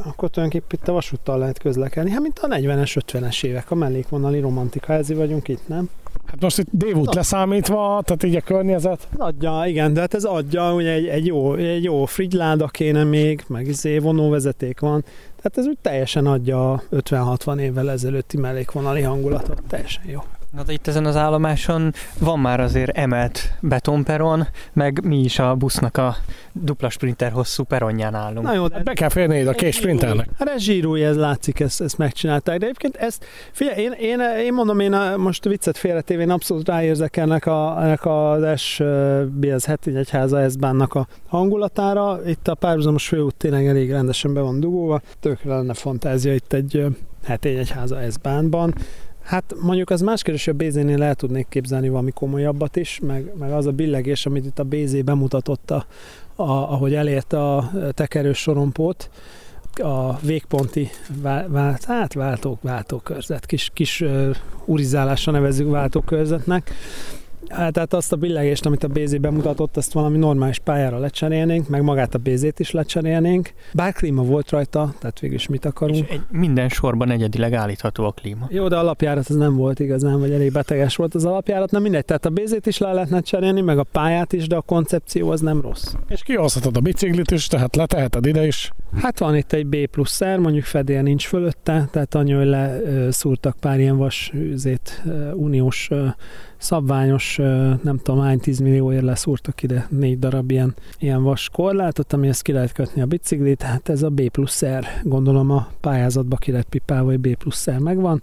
akkor 0.04 0.30
tulajdonképpen 0.30 0.80
itt 0.82 0.88
a 0.88 0.92
vasúttal 0.92 1.38
lehet 1.38 1.58
közlekedni. 1.58 2.12
Hát 2.12 2.22
mint 2.22 2.40
a 2.40 2.48
40-es, 2.48 3.02
50-es 3.06 3.44
évek, 3.44 3.72
a 3.72 3.76
mellékvonali 3.76 4.40
romantikázi 4.40 5.14
vagyunk 5.14 5.48
itt, 5.48 5.68
nem? 5.68 5.90
Hát 6.26 6.42
most 6.42 6.58
itt 6.58 6.68
dévút 6.72 7.16
leszámítva, 7.16 8.02
tehát 8.06 8.24
így 8.24 8.36
a 8.36 8.42
környezet. 8.42 9.08
Adja, 9.18 9.64
igen, 9.66 9.94
de 9.94 10.00
hát 10.00 10.14
ez 10.14 10.24
adja, 10.24 10.70
hogy 10.70 10.86
egy, 10.86 11.08
egy 11.08 11.26
jó, 11.26 11.54
egy 11.56 11.84
jó 11.84 12.06
frigyláda 12.06 12.68
kéne 12.68 13.04
még, 13.04 13.44
meg 13.48 13.68
izé 13.68 13.98
vonóvezeték 13.98 14.80
van. 14.80 15.02
Tehát 15.42 15.58
ez 15.58 15.66
úgy 15.66 15.78
teljesen 15.82 16.26
adja 16.26 16.84
50-60 16.92 17.60
évvel 17.60 17.92
ezelőtti 17.92 18.38
mellékvonali 18.38 19.02
hangulatot. 19.02 19.62
Teljesen 19.68 20.04
jó. 20.06 20.20
Na 20.52 20.64
de 20.64 20.74
itt 20.74 20.88
ezen 20.88 21.06
az 21.06 21.16
állomáson 21.16 21.94
van 22.20 22.40
már 22.40 22.60
azért 22.60 22.98
emelt 22.98 23.54
betonperon, 23.60 24.48
meg 24.74 25.06
mi 25.06 25.20
is 25.20 25.40
a 25.40 25.56
busznak 25.56 25.98
a 25.98 26.16
dupla 26.52 26.90
sprinter 26.90 27.32
hosszú 27.32 27.64
peronján 27.64 28.16
állunk. 28.16 28.46
Na 28.46 28.54
jó, 28.54 28.68
de 28.68 28.76
hát 28.76 28.84
be 28.84 28.94
kell 28.94 29.10
férni 29.10 29.42
a 29.42 29.52
kés 29.52 29.76
sprinternek. 29.76 30.30
Hát 30.38 30.48
ez 30.48 30.62
ez 31.02 31.16
látszik, 31.16 31.60
ezt, 31.60 31.82
ezt 31.82 31.98
megcsinálták. 31.98 32.60
De 32.60 32.66
egyébként 32.66 32.96
ezt, 32.96 33.26
figyelj, 33.52 33.82
én, 33.82 33.92
én, 33.92 34.20
én 34.20 34.54
mondom, 34.54 34.80
én 34.80 34.94
a, 34.94 35.18
most 35.18 35.44
viccet 35.44 35.78
félretéve, 35.78 36.22
én 36.22 36.30
abszolút 36.30 36.68
ráérzek 36.68 37.18
ennek, 37.18 37.46
a, 37.46 37.84
ennek 37.84 38.06
az 38.06 38.60
SBS 38.60 39.66
heti 39.66 39.96
egyháza 39.96 40.50
s 40.50 40.56
a 40.96 41.08
hangulatára. 41.28 42.20
Itt 42.26 42.48
a 42.48 42.56
párhuzamos 42.56 43.08
főút 43.08 43.36
tényleg 43.36 43.68
elég 43.68 43.92
rendesen 43.92 44.34
be 44.34 44.42
van 44.42 44.60
dugóva. 44.60 45.02
Tökre 45.20 45.56
lenne 45.56 45.74
fantázia 45.74 46.34
itt 46.34 46.54
egy 46.54 46.86
hetény 47.24 47.58
egyháza 47.58 47.98
S-bánban 48.12 48.74
Hát 49.30 49.54
mondjuk 49.62 49.89
az 49.89 50.02
más 50.02 50.22
kérdés, 50.22 50.46
hogy 50.46 50.56
a 50.60 50.65
BZ-nél 50.65 51.04
el 51.04 51.15
tudnék 51.15 51.48
képzelni 51.50 51.89
valami 51.89 52.12
komolyabbat 52.12 52.76
is, 52.76 53.00
meg, 53.02 53.32
meg 53.38 53.52
az 53.52 53.65
a 53.65 53.72
billegés, 53.72 54.26
amit 54.26 54.46
itt 54.46 54.60
a 54.60 54.63
BZ 54.63 55.02
bemutatott, 55.02 55.72
a, 55.72 55.86
a, 56.36 56.44
ahogy 56.44 56.94
elérte 56.94 57.56
a 57.56 57.72
tekerős 57.92 58.38
sorompót, 58.38 59.10
a 59.74 60.20
végponti 60.20 60.89
vált, 61.48 61.86
hát 61.86 62.13
váltó, 62.13 62.60
váltókörzet, 62.62 63.46
kis, 63.46 63.70
kis 63.74 64.02
uh, 64.02 64.36
urizálásra 64.65 65.32
nevezzük 65.32 65.70
váltókörzetnek. 65.70 66.72
Hát, 67.50 67.74
tehát 67.74 67.94
azt 67.94 68.12
a 68.12 68.16
billegést, 68.16 68.66
amit 68.66 68.84
a 68.84 68.88
BZ 68.88 69.18
bemutatott, 69.18 69.78
azt 69.78 69.94
valami 69.94 70.18
normális 70.18 70.60
pályára 70.60 70.98
lecserélnénk, 70.98 71.70
meg 71.70 71.82
magát 71.82 72.16
a 72.16 72.18
BZ-t 72.18 72.60
is 72.60 72.72
lecserélnénk. 72.72 73.54
Bár 73.74 73.94
klíma 73.94 74.24
volt 74.24 74.50
rajta, 74.50 74.94
tehát 75.00 75.20
végül 75.20 75.36
is 75.36 75.48
mit 75.48 75.66
akarunk. 75.66 75.98
És 76.10 76.16
egy, 76.16 76.22
minden 76.32 76.70
sorban 76.70 77.12
egyedileg 77.12 77.54
állítható 77.54 78.06
a 78.06 78.12
klíma. 78.12 78.48
Jó, 78.50 78.68
de 78.68 78.78
alapjárat 78.78 79.30
az 79.30 79.36
nem 79.36 79.56
volt 79.56 79.80
igazán, 79.80 80.20
vagy 80.20 80.32
elég 80.32 80.52
beteges 80.52 80.96
volt 80.96 81.16
az 81.16 81.26
alapjárat. 81.26 81.72
Na 81.72 81.80
mindegy, 81.80 82.06
tehát 82.06 82.26
a 82.26 82.30
BZ-t 82.30 82.66
is 82.66 82.78
le 82.78 82.94
lehetne 82.94 83.22
cserélni, 83.22 83.62
meg 83.62 83.78
a 83.78 83.84
pályát 83.84 84.34
is, 84.34 84.48
de 84.48 84.56
a 84.56 84.62
koncepció 84.62 85.30
az 85.30 85.42
nem 85.42 85.62
rossz. 85.62 85.94
És 86.08 86.24
kihozhatod 86.24 86.78
a 86.78 86.80
biciklit 86.80 87.32
is, 87.32 87.48
tehát 87.48 87.76
leteheted 87.76 88.26
ide 88.26 88.46
is. 88.46 88.72
Hát 89.02 89.20
van 89.20 89.36
itt 89.36 89.54
egy 89.54 89.68
B 89.68 89.76
plusz 89.88 90.24
R, 90.24 90.38
mondjuk 90.38 90.64
fedél 90.64 91.02
nincs 91.02 91.28
fölötte, 91.28 91.88
tehát 91.92 92.16
annyi, 92.16 92.32
hogy 92.32 92.48
leszúrtak 92.48 93.58
pár 93.60 93.80
ilyen 93.80 93.98
vas 93.98 94.32
üzét, 94.34 95.04
uniós 95.34 95.90
szabványos, 96.60 97.36
nem 97.84 98.00
tudom 98.04 98.22
hány 98.22 98.39
10 98.39 98.60
millióért 98.60 99.04
leszúrtak 99.04 99.63
ide 99.63 99.88
négy 99.89 100.19
darab 100.19 100.52
ilyen, 100.52 100.76
ilyen 101.00 101.24
vas 101.24 101.50
korlátot, 101.54 102.13
amihez 102.13 102.41
ki 102.41 102.52
lehet 102.52 102.72
kötni 102.72 103.02
a 103.02 103.06
biciklit, 103.06 103.62
hát 103.62 103.89
ez 103.89 104.04
a 104.04 104.10
B 104.10 104.30
plusz 104.30 104.65
R, 104.65 104.86
gondolom 105.04 105.52
a 105.52 105.67
pályázatba 105.82 106.36
ki 106.36 106.52
lehet 106.52 106.67
pipálva, 106.69 107.10
hogy 107.10 107.19
B 107.19 107.36
plusz 107.36 107.69
R 107.69 107.80
megvan. 107.80 108.22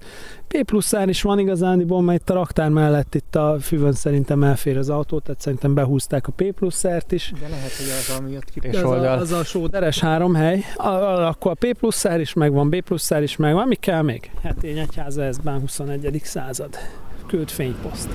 B 0.49 0.64
plusz 0.64 0.96
R 0.96 1.09
is 1.09 1.22
van 1.22 1.38
igazániból, 1.38 2.03
mert 2.03 2.20
itt 2.20 2.31
a 2.31 2.35
raktár 2.35 2.68
mellett 2.68 3.14
itt 3.14 3.37
a 3.37 3.57
füvön 3.61 3.92
szerintem 3.92 4.42
elfér 4.42 4.77
az 4.77 4.88
autó, 4.88 5.18
tehát 5.18 5.40
szerintem 5.40 5.75
behúzták 5.75 6.27
a 6.27 6.33
P 6.33 6.53
plusz 6.53 6.87
R-t 6.87 7.12
is. 7.12 7.33
De 7.40 7.49
lehet, 7.49 7.72
hogy 7.72 7.87
az, 7.87 8.16
ami 8.18 8.37
ott 8.37 8.51
kirés 8.51 8.83
oldal. 8.83 9.18
Az 9.18 9.33
a, 9.33 9.37
az 9.37 9.40
a 9.40 9.44
sóderes 9.44 10.01
három 10.01 10.35
hely, 10.35 10.61
a, 10.77 10.88
a, 10.88 11.27
akkor 11.29 11.51
a 11.51 11.55
P 11.55 11.79
plusz 11.79 12.09
R 12.09 12.20
is 12.20 12.33
megvan, 12.33 12.68
B 12.68 12.81
plusz 12.81 13.14
R 13.14 13.22
is 13.22 13.37
megvan, 13.37 13.68
mi 13.68 13.75
kell 13.75 14.03
még? 14.03 14.31
Hát 14.42 14.62
én 14.62 14.79
egyháza 14.79 15.22
ez 15.22 15.38
21. 15.44 16.20
század 16.22 16.79
küld 17.27 17.51
fényposzt. 17.51 18.09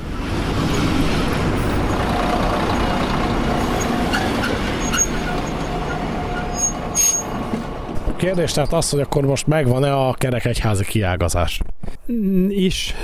Kérdés 8.15 8.51
tehát 8.51 8.73
az, 8.73 8.89
hogy 8.89 8.99
akkor 8.99 9.25
most 9.25 9.47
megvan-e 9.47 9.93
a 9.93 10.13
kerekegyházi 10.13 10.83
kiágazás? 10.83 11.61
Is 12.49 12.95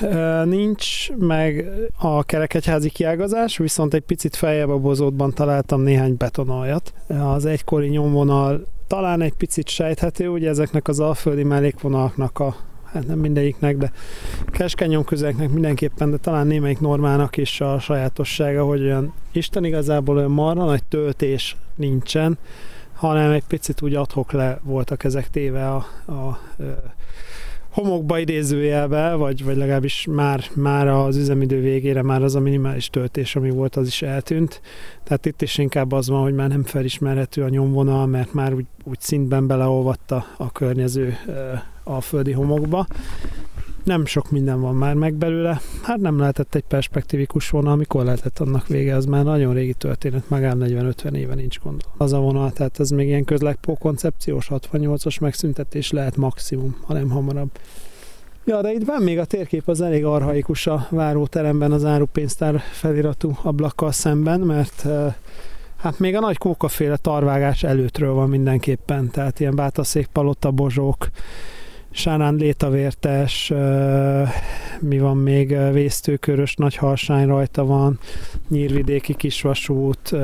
nincs 0.46 1.12
meg 1.18 1.70
a 1.98 2.24
kerekegyházi 2.24 2.90
kiágazás, 2.90 3.58
viszont 3.58 3.94
egy 3.94 4.02
picit 4.02 4.36
feljebb 4.36 4.70
a 4.70 4.78
bozótban 4.78 5.34
találtam 5.34 5.82
néhány 5.82 6.16
betonaljat. 6.18 6.94
Az 7.08 7.46
egykori 7.46 7.88
nyomvonal 7.88 8.68
talán 8.88 9.22
egy 9.22 9.34
picit 9.34 9.68
sejthető, 9.68 10.28
ugye 10.28 10.50
ezeknek 10.50 10.88
az 10.88 11.00
alföldi 11.00 11.44
mellékvonalaknak 11.44 12.40
a 12.40 12.56
hát 12.92 13.08
nem 13.08 13.20
mindegyiknek, 13.20 13.78
de 13.78 13.92
keskeny 14.46 14.90
nyomközeknek 14.90 15.50
mindenképpen, 15.50 16.12
de 16.12 16.18
talán 16.18 16.48
némelyik 16.48 16.80
normának 16.80 17.38
is 17.38 17.62
a 17.62 17.80
sajátossága, 17.80 18.64
hogy 18.66 18.82
olyan 18.82 19.14
Isten 19.32 19.66
igazából 19.66 20.18
olyan 20.18 20.32
marra 20.32 20.66
nagy 20.66 20.84
töltés 20.84 21.56
nincsen, 21.76 22.38
hanem 22.94 23.32
egy 23.32 23.44
picit 23.48 23.82
úgy 23.82 23.96
adhok 23.96 24.32
le 24.32 24.60
voltak 24.64 25.04
ezek 25.04 25.30
téve 25.30 25.70
a, 25.70 25.88
a, 26.06 26.12
a 26.12 26.38
homokba 27.82 28.20
idézőjelbe, 28.20 29.14
vagy, 29.14 29.44
vagy 29.44 29.58
legalábbis 29.58 30.08
már, 30.10 30.44
már 30.54 30.88
az 30.88 31.16
üzemidő 31.18 31.62
végére 31.62 32.02
már 32.02 32.24
az 32.24 32.36
a 32.36 32.40
minimális 32.40 32.90
töltés, 32.90 33.36
ami 33.36 33.50
volt, 33.50 33.76
az 33.76 33.88
is 33.88 34.02
eltűnt. 34.02 34.62
Tehát 35.04 35.26
itt 35.26 35.42
is 35.42 35.58
inkább 35.58 35.92
az 35.92 36.10
van, 36.10 36.22
hogy 36.22 36.34
már 36.34 36.48
nem 36.48 36.64
felismerhető 36.64 37.44
a 37.44 37.50
nyomvonal, 37.50 38.06
mert 38.06 38.34
már 38.34 38.54
úgy, 38.54 38.66
úgy 38.84 39.00
szintben 39.00 39.48
beleolvatta 39.48 40.26
a 40.38 40.52
környező 40.52 41.18
a 41.84 42.02
földi 42.02 42.32
homokba. 42.32 42.88
Nem 43.88 44.06
sok 44.06 44.32
minden 44.32 44.62
van 44.62 44.76
már 44.76 44.94
meg 44.94 45.14
belőle. 45.14 45.62
Hát 45.82 45.98
nem 45.98 46.20
lehetett 46.20 46.56
egy 46.56 46.64
perspektívikus 46.64 47.50
vonal, 47.50 47.72
amikor 47.72 48.04
lehetett 48.04 48.40
annak 48.40 48.68
vége, 48.68 48.96
az 48.96 49.06
már 49.06 49.24
nagyon 49.24 49.54
régi 49.54 49.74
történet, 49.74 50.30
magán 50.30 50.58
40-50 50.62 51.14
éve 51.14 51.36
nincs 51.36 51.60
gond. 51.60 51.82
Az 51.98 52.14
a 52.14 52.20
vonal, 52.20 52.52
tehát 52.52 52.80
ez 52.80 52.90
még 52.90 53.08
ilyen 53.08 53.24
közlegpó 53.24 53.76
koncepciós 53.76 54.48
68-as 54.52 55.22
megszüntetés 55.22 55.92
lehet 55.92 56.18
maximum, 56.18 56.78
ha 56.86 56.94
nem 56.94 57.10
hamarabb. 57.10 57.50
Ja, 58.46 58.62
de 58.62 58.72
itt 58.72 58.86
van 58.86 59.02
még 59.02 59.20
a 59.20 59.26
térkép 59.26 59.68
az 59.68 59.82
elég 59.82 60.06
arhaikus 60.06 60.68
a 60.68 60.88
váróteremben 60.90 61.72
az 61.72 61.86
árupénztár 61.86 62.60
feliratú 62.72 63.38
ablakkal 63.42 63.92
szemben, 63.92 64.40
mert 64.40 64.88
hát 65.78 66.00
még 66.00 66.16
a 66.16 66.20
nagy 66.20 66.38
kókaféle 66.38 66.98
tarvágás 66.98 67.64
előttről 67.64 68.14
van 68.14 68.30
mindenképpen, 68.30 69.12
tehát 69.12 69.40
ilyen 69.40 69.56
bátaszék, 69.56 70.08
palota, 70.08 70.52
bozsók, 70.52 71.10
Sárán 71.92 72.36
létavértes, 72.36 73.54
mi 74.80 75.00
van 75.00 75.18
még, 75.18 75.58
vésztőkörös 75.72 76.56
nagy 76.56 76.76
harsány 76.76 77.28
rajta 77.28 77.66
van, 77.66 78.00
nyírvidéki 78.50 79.16
kisvasút, 79.16 80.16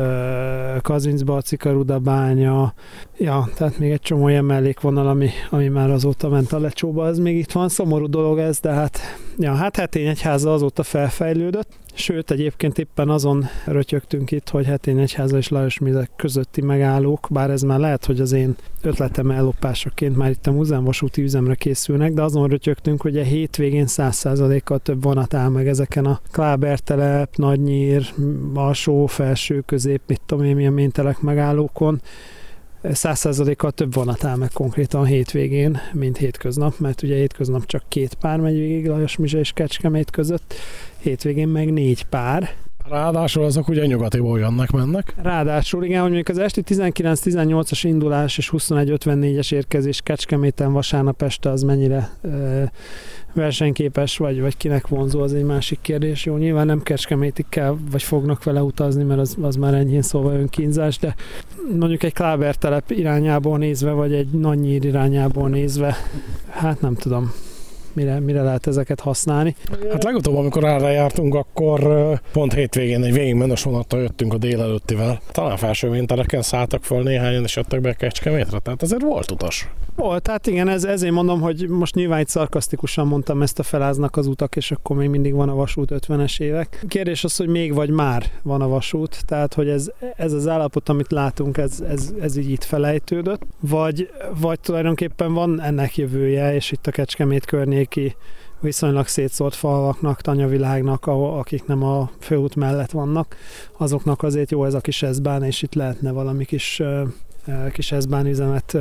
Kazincbarci 0.81 1.57
Karudabánya, 1.57 2.73
ja, 3.17 3.49
tehát 3.55 3.79
még 3.79 3.91
egy 3.91 4.01
csomó 4.01 4.27
ilyen 4.27 4.45
mellékvonal, 4.45 5.07
ami, 5.07 5.29
ami 5.49 5.67
már 5.67 5.89
azóta 5.89 6.29
ment 6.29 6.51
a 6.51 6.59
lecsóba, 6.59 7.03
az 7.03 7.17
még 7.17 7.37
itt 7.37 7.51
van, 7.51 7.69
szomorú 7.69 8.07
dolog 8.07 8.39
ez, 8.39 8.59
de 8.59 8.71
hát, 8.71 8.99
ja, 9.37 9.53
hát 9.53 9.75
Hetény 9.75 10.07
egyháza 10.07 10.53
azóta 10.53 10.83
felfejlődött, 10.83 11.69
Sőt, 11.95 12.31
egyébként 12.31 12.77
éppen 12.77 13.09
azon 13.09 13.45
rötyögtünk 13.65 14.31
itt, 14.31 14.49
hogy 14.49 14.65
Hetény 14.65 14.99
Egyháza 14.99 15.37
és 15.37 15.47
Lajos 15.47 15.79
Mizek 15.79 16.09
közötti 16.15 16.61
megállók, 16.61 17.27
bár 17.31 17.49
ez 17.49 17.61
már 17.61 17.79
lehet, 17.79 18.05
hogy 18.05 18.19
az 18.19 18.31
én 18.31 18.55
ötletem 18.81 19.31
ellopásaként 19.31 20.15
már 20.15 20.29
itt 20.29 20.47
a 20.47 20.51
múzeumvasúti 20.51 21.21
üzemre 21.21 21.55
készülnek, 21.55 22.13
de 22.13 22.21
azon 22.21 22.47
rötyögtünk, 22.47 23.01
hogy 23.01 23.17
a 23.17 23.23
hétvégén 23.23 23.85
100%-kal 23.87 24.79
több 24.79 25.03
vonat 25.03 25.33
áll 25.33 25.49
meg 25.49 25.67
ezeken 25.67 26.05
a 26.05 26.19
Klábertelep, 26.31 27.35
Nagynyír, 27.35 28.13
alsó, 28.53 29.05
felső, 29.05 29.63
közép, 29.65 30.01
mit 30.07 30.21
tudom 30.25 30.43
én, 30.43 30.55
milyen 30.55 30.73
méntelek 30.73 31.21
megállókon, 31.21 32.01
100%-kal 32.83 33.71
több 33.71 33.93
vonat 33.93 34.23
áll 34.23 34.35
meg 34.35 34.49
konkrétan 34.53 35.05
hétvégén, 35.05 35.79
mint 35.93 36.17
hétköznap, 36.17 36.79
mert 36.79 37.01
ugye 37.01 37.15
hétköznap 37.15 37.65
csak 37.65 37.83
két 37.87 38.13
pár 38.13 38.39
megy 38.39 38.57
végig 38.57 38.87
Lajos 38.87 39.17
Mizse 39.17 39.39
és 39.39 39.51
Kecskemét 39.51 40.09
között, 40.09 40.53
hétvégén 41.03 41.47
meg 41.47 41.73
négy 41.73 42.03
pár. 42.03 42.49
Ráadásul 42.89 43.43
azok 43.43 43.67
ugye 43.67 43.85
nyugatiból 43.85 44.39
jönnek, 44.39 44.71
mennek. 44.71 45.13
Ráadásul 45.21 45.83
igen, 45.83 46.01
hogy 46.01 46.11
mondjuk 46.11 46.37
az 46.37 46.43
esti 46.43 46.63
19-18-as 46.65 47.79
indulás 47.83 48.37
és 48.37 48.51
21-54-es 48.53 49.53
érkezés 49.53 50.01
Kecskeméten 50.01 50.73
vasárnap 50.73 51.21
este 51.21 51.49
az 51.49 51.63
mennyire 51.63 52.09
e, 52.21 52.71
versenyképes, 53.33 54.17
vagy, 54.17 54.41
vagy 54.41 54.57
kinek 54.57 54.87
vonzó, 54.87 55.21
az 55.21 55.33
egy 55.33 55.43
másik 55.43 55.79
kérdés. 55.81 56.25
Jó, 56.25 56.37
nyilván 56.37 56.65
nem 56.65 56.81
Kecskemétig 56.81 57.45
kell, 57.49 57.77
vagy 57.91 58.03
fognak 58.03 58.43
vele 58.43 58.61
utazni, 58.61 59.03
mert 59.03 59.19
az, 59.19 59.37
az 59.41 59.55
már 59.55 59.73
enyhén 59.73 60.01
szóval 60.01 60.33
önkínzás, 60.33 60.97
de 60.97 61.15
mondjuk 61.79 62.03
egy 62.03 62.13
Kláber 62.13 62.55
telep 62.55 62.91
irányából 62.91 63.57
nézve, 63.57 63.91
vagy 63.91 64.13
egy 64.13 64.27
Nagynyír 64.27 64.85
irányából 64.85 65.49
nézve, 65.49 65.95
hát 66.49 66.81
nem 66.81 66.95
tudom 66.95 67.31
mire, 67.93 68.19
mire 68.19 68.41
lehet 68.41 68.67
ezeket 68.67 68.99
használni. 68.99 69.55
Hát 69.91 70.03
legutóbb, 70.03 70.35
amikor 70.35 70.63
erre 70.63 70.91
jártunk, 70.91 71.35
akkor 71.35 71.79
pont 72.31 72.53
hétvégén 72.53 73.03
egy 73.03 73.13
végigmenős 73.13 73.63
vonattal 73.63 74.01
jöttünk 74.01 74.33
a 74.33 74.37
délelőttivel. 74.37 75.19
Talán 75.31 75.57
felső 75.57 75.89
wintereken 75.89 76.41
szálltak 76.41 76.83
föl 76.83 77.03
néhányan, 77.03 77.43
és 77.43 77.55
jöttek 77.55 77.81
be 77.81 77.93
Kecskemétre, 77.93 78.59
tehát 78.59 78.81
ezért 78.81 79.01
volt 79.01 79.31
utas. 79.31 79.67
Volt, 79.95 80.21
tehát 80.21 80.47
igen, 80.47 80.67
ez, 80.67 80.83
ezért 80.83 81.13
mondom, 81.13 81.41
hogy 81.41 81.67
most 81.69 81.95
nyilván 81.95 82.19
itt 82.19 82.27
szarkasztikusan 82.27 83.07
mondtam, 83.07 83.41
ezt 83.41 83.59
a 83.59 83.63
feláznak 83.63 84.17
az 84.17 84.27
utak, 84.27 84.55
és 84.55 84.71
akkor 84.71 84.95
még 84.95 85.09
mindig 85.09 85.33
van 85.33 85.49
a 85.49 85.55
vasút 85.55 85.91
50-es 85.95 86.39
évek. 86.39 86.83
Kérdés 86.87 87.23
az, 87.23 87.35
hogy 87.35 87.47
még 87.47 87.73
vagy 87.73 87.89
már 87.89 88.25
van 88.41 88.61
a 88.61 88.67
vasút, 88.67 89.25
tehát 89.25 89.53
hogy 89.53 89.69
ez, 89.69 89.91
ez 90.15 90.33
az 90.33 90.47
állapot, 90.47 90.89
amit 90.89 91.11
látunk, 91.11 91.57
ez, 91.57 91.83
ez, 91.89 92.13
ez 92.21 92.37
így 92.37 92.49
itt 92.49 92.63
felejtődött, 92.63 93.41
vagy, 93.59 94.09
vagy 94.39 94.59
tulajdonképpen 94.59 95.33
van 95.33 95.61
ennek 95.61 95.97
jövője, 95.97 96.53
és 96.53 96.71
itt 96.71 96.87
a 96.87 96.91
Kecskemét 96.91 97.45
környéki 97.87 98.15
viszonylag 98.59 99.07
szétszórt 99.07 99.55
falvaknak, 99.55 100.21
tanyavilágnak, 100.21 101.07
akik 101.07 101.65
nem 101.65 101.83
a 101.83 102.09
főút 102.19 102.55
mellett 102.55 102.91
vannak, 102.91 103.35
azoknak 103.77 104.23
azért 104.23 104.51
jó 104.51 104.65
ez 104.65 104.73
a 104.73 104.81
kis 104.81 105.03
ezbán, 105.03 105.43
és 105.43 105.61
itt 105.61 105.73
lehetne 105.73 106.11
valami 106.11 106.45
kis, 106.45 106.81
kis 107.71 107.91
ezbán 107.91 108.25
üzemet 108.25 108.77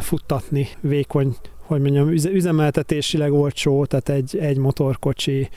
futtatni 0.00 0.68
vékony 0.80 1.36
hogy 1.66 1.80
mondjam, 1.80 2.08
üzemeltetésileg 2.08 3.32
olcsó, 3.32 3.84
tehát 3.84 4.08
egy, 4.08 4.38
egy 4.38 4.56
motorkocsi, 4.56 5.48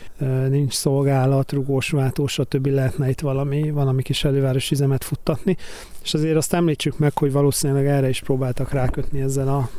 nincs 0.49 0.73
szolgálat, 0.73 1.51
rugós, 1.51 1.89
váltós, 1.89 2.31
stb. 2.31 2.67
lehetne 2.67 3.09
itt 3.09 3.19
valami, 3.19 3.71
valami 3.71 4.01
kis 4.01 4.23
előváros 4.23 4.71
üzemet 4.71 5.03
futtatni. 5.03 5.57
És 6.03 6.13
azért 6.13 6.35
azt 6.35 6.53
említsük 6.53 6.97
meg, 6.97 7.17
hogy 7.17 7.31
valószínűleg 7.31 7.87
erre 7.87 8.09
is 8.09 8.21
próbáltak 8.21 8.71
rákötni 8.71 9.21
ezzel 9.21 9.47
a 9.47 9.69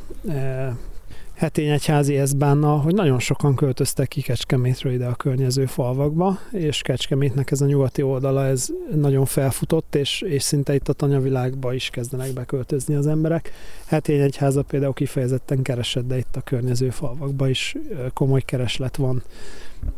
Hetény 1.35 1.69
egyházi 1.69 2.17
eszbánnal, 2.17 2.79
hogy 2.79 2.95
nagyon 2.95 3.19
sokan 3.19 3.55
költöztek 3.55 4.09
ki 4.09 4.21
Kecskemétről 4.21 4.93
ide 4.93 5.07
a 5.07 5.15
környező 5.15 5.67
falvakba, 5.67 6.39
és 6.51 6.83
Kecskemétnek 6.83 7.51
ez 7.51 7.61
a 7.61 7.67
nyugati 7.67 8.03
oldala, 8.03 8.45
ez 8.47 8.69
nagyon 8.95 9.25
felfutott, 9.25 9.95
és, 9.95 10.21
és 10.21 10.43
szinte 10.43 10.75
itt 10.75 10.89
a 10.89 10.93
tanyavilágba 10.93 11.73
is 11.73 11.91
kezdenek 11.91 12.33
beköltözni 12.33 12.95
az 12.95 13.07
emberek. 13.07 13.53
Hetény 13.87 14.21
egyháza 14.21 14.63
például 14.63 14.93
kifejezetten 14.93 15.63
keresett, 15.63 16.07
de 16.07 16.17
itt 16.17 16.37
a 16.37 16.41
környező 16.41 16.91
falvakba 16.91 17.49
is 17.49 17.77
komoly 18.13 18.41
kereslet 18.41 18.97
van 18.97 19.23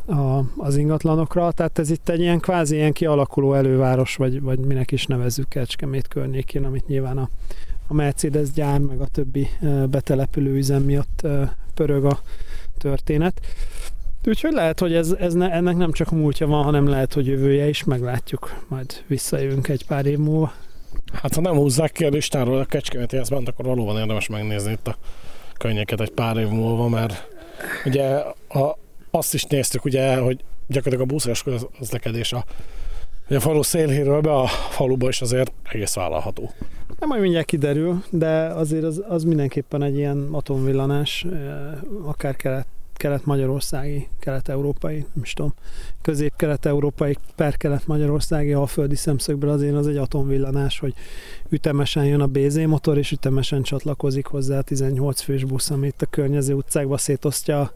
a, 0.06 0.40
az 0.56 0.76
ingatlanokra, 0.76 1.52
tehát 1.52 1.78
ez 1.78 1.90
itt 1.90 2.08
egy 2.08 2.20
ilyen 2.20 2.40
kvázi 2.40 2.74
ilyen 2.74 2.92
kialakuló 2.92 3.54
előváros, 3.54 4.16
vagy, 4.16 4.40
vagy 4.40 4.58
minek 4.58 4.92
is 4.92 5.06
nevezzük 5.06 5.48
Kecskemét 5.48 6.08
környékén, 6.08 6.64
amit 6.64 6.86
nyilván 6.86 7.18
a, 7.18 7.28
a 7.86 7.94
Mercedes 7.94 8.50
gyár, 8.50 8.78
meg 8.78 9.00
a 9.00 9.06
többi 9.06 9.48
betelepülő 9.90 10.56
üzem 10.56 10.82
miatt 10.82 11.26
pörög 11.74 12.04
a 12.04 12.20
történet. 12.78 13.40
Úgyhogy 14.24 14.52
lehet, 14.52 14.80
hogy 14.80 14.94
ez, 14.94 15.10
ez 15.18 15.34
ne, 15.34 15.50
ennek 15.50 15.76
nem 15.76 15.92
csak 15.92 16.10
múltja 16.10 16.46
van, 16.46 16.64
hanem 16.64 16.88
lehet, 16.88 17.12
hogy 17.12 17.26
jövője 17.26 17.68
is, 17.68 17.84
meglátjuk, 17.84 18.64
majd 18.68 19.04
visszajövünk 19.06 19.68
egy 19.68 19.86
pár 19.86 20.06
év 20.06 20.18
múlva. 20.18 20.52
Hát 21.12 21.34
ha 21.34 21.40
nem 21.40 21.54
húzzák 21.54 21.92
ki 21.92 22.04
a 22.04 22.08
listáról 22.08 22.58
a 22.58 22.64
Kecskeméti 22.64 23.16
eszbent, 23.16 23.48
akkor 23.48 23.64
valóban 23.64 23.98
érdemes 23.98 24.28
megnézni 24.28 24.72
itt 24.72 24.88
a 24.88 24.96
könnyeket 25.58 26.00
egy 26.00 26.10
pár 26.10 26.36
év 26.36 26.48
múlva, 26.48 26.88
mert 26.88 27.28
ugye 27.84 28.04
a, 28.48 28.78
azt 29.10 29.34
is 29.34 29.44
néztük, 29.44 29.84
ugye, 29.84 30.16
hogy 30.16 30.40
gyakorlatilag 30.66 31.10
a 31.10 31.12
buszos 31.12 31.42
közlekedés 31.78 32.32
a, 32.32 32.44
a 33.34 33.40
falu 33.40 33.62
szélhéről 33.62 34.20
be 34.20 34.34
a 34.34 34.46
faluba 34.46 35.08
is 35.08 35.20
azért 35.20 35.52
egész 35.62 35.94
vállalható. 35.94 36.50
Nem 36.98 37.08
majd 37.08 37.20
mindjárt 37.20 37.46
kiderül, 37.46 38.02
de 38.10 38.28
azért 38.46 38.84
az, 38.84 39.02
az 39.08 39.24
mindenképpen 39.24 39.82
egy 39.82 39.96
ilyen 39.96 40.28
atomvillanás, 40.30 41.26
akár 42.04 42.36
kelet, 42.36 42.66
kelet-magyarországi, 42.96 44.08
kelet-európai, 44.18 44.94
nem 44.94 45.22
is 45.22 45.32
tudom, 45.32 45.54
közép-kelet-európai 46.02 47.16
per 47.34 47.56
kelet-magyarországi 47.56 48.52
alföldi 48.52 48.94
szemszögből 48.94 49.50
azért 49.50 49.74
az 49.74 49.86
egy 49.86 49.96
atomvillanás, 49.96 50.78
hogy 50.78 50.94
ütemesen 51.48 52.04
jön 52.04 52.20
a 52.20 52.26
BZ 52.26 52.56
motor, 52.66 52.98
és 52.98 53.12
ütemesen 53.12 53.62
csatlakozik 53.62 54.26
hozzá 54.26 54.58
a 54.58 54.62
18 54.62 55.20
fős 55.20 55.44
busz, 55.44 55.70
amit 55.70 56.02
a 56.02 56.06
környező 56.06 56.54
utcákba 56.54 56.96
szétosztja 56.96 57.72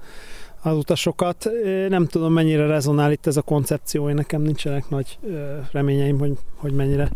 az 0.63 0.77
utasokat. 0.77 1.51
Nem 1.89 2.07
tudom, 2.07 2.33
mennyire 2.33 2.67
rezonál 2.67 3.13
itt 3.13 3.27
ez 3.27 3.37
a 3.37 3.43
koncepció, 3.43 4.09
én 4.09 4.15
nekem 4.15 4.43
nincsenek 4.43 4.89
nagy 4.89 5.19
reményeim, 5.73 6.19
hogy, 6.19 6.39
hogy 6.55 6.73
mennyire 6.73 7.11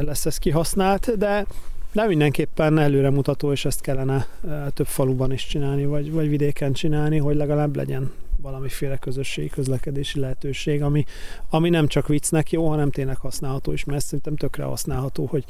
lesz 0.00 0.26
ez 0.26 0.38
kihasznált, 0.38 1.18
de 1.18 1.46
de 1.92 2.06
mindenképpen 2.06 2.78
előremutató, 2.78 3.52
és 3.52 3.64
ezt 3.64 3.80
kellene 3.80 4.26
több 4.74 4.86
faluban 4.86 5.32
is 5.32 5.46
csinálni, 5.46 5.84
vagy, 5.84 6.12
vagy 6.12 6.28
vidéken 6.28 6.72
csinálni, 6.72 7.18
hogy 7.18 7.36
legalább 7.36 7.76
legyen 7.76 8.10
valamiféle 8.44 8.96
közösségi 8.96 9.48
közlekedési 9.48 10.20
lehetőség, 10.20 10.82
ami, 10.82 11.04
ami 11.50 11.68
nem 11.68 11.86
csak 11.86 12.08
viccnek 12.08 12.52
jó, 12.52 12.68
hanem 12.68 12.90
tényleg 12.90 13.16
használható 13.16 13.72
is, 13.72 13.84
mert 13.84 14.04
szerintem 14.04 14.36
tökre 14.36 14.64
használható, 14.64 15.26
hogy 15.26 15.44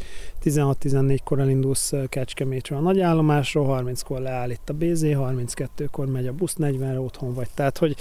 16-14-kor 0.45 1.39
elindulsz 1.39 1.93
Kecskemétről 2.09 2.79
a 2.79 2.83
nagyállomásról, 2.83 3.83
30-kor 3.83 4.21
leáll 4.21 4.51
itt 4.51 4.69
a 4.69 4.73
BZ, 4.73 5.03
32-kor 5.05 6.07
megy 6.07 6.27
a 6.27 6.33
busz, 6.33 6.57
40-re 6.59 7.01
otthon 7.01 7.35
vagy. 7.35 7.49
Tehát, 7.55 7.79
hogy 7.79 7.97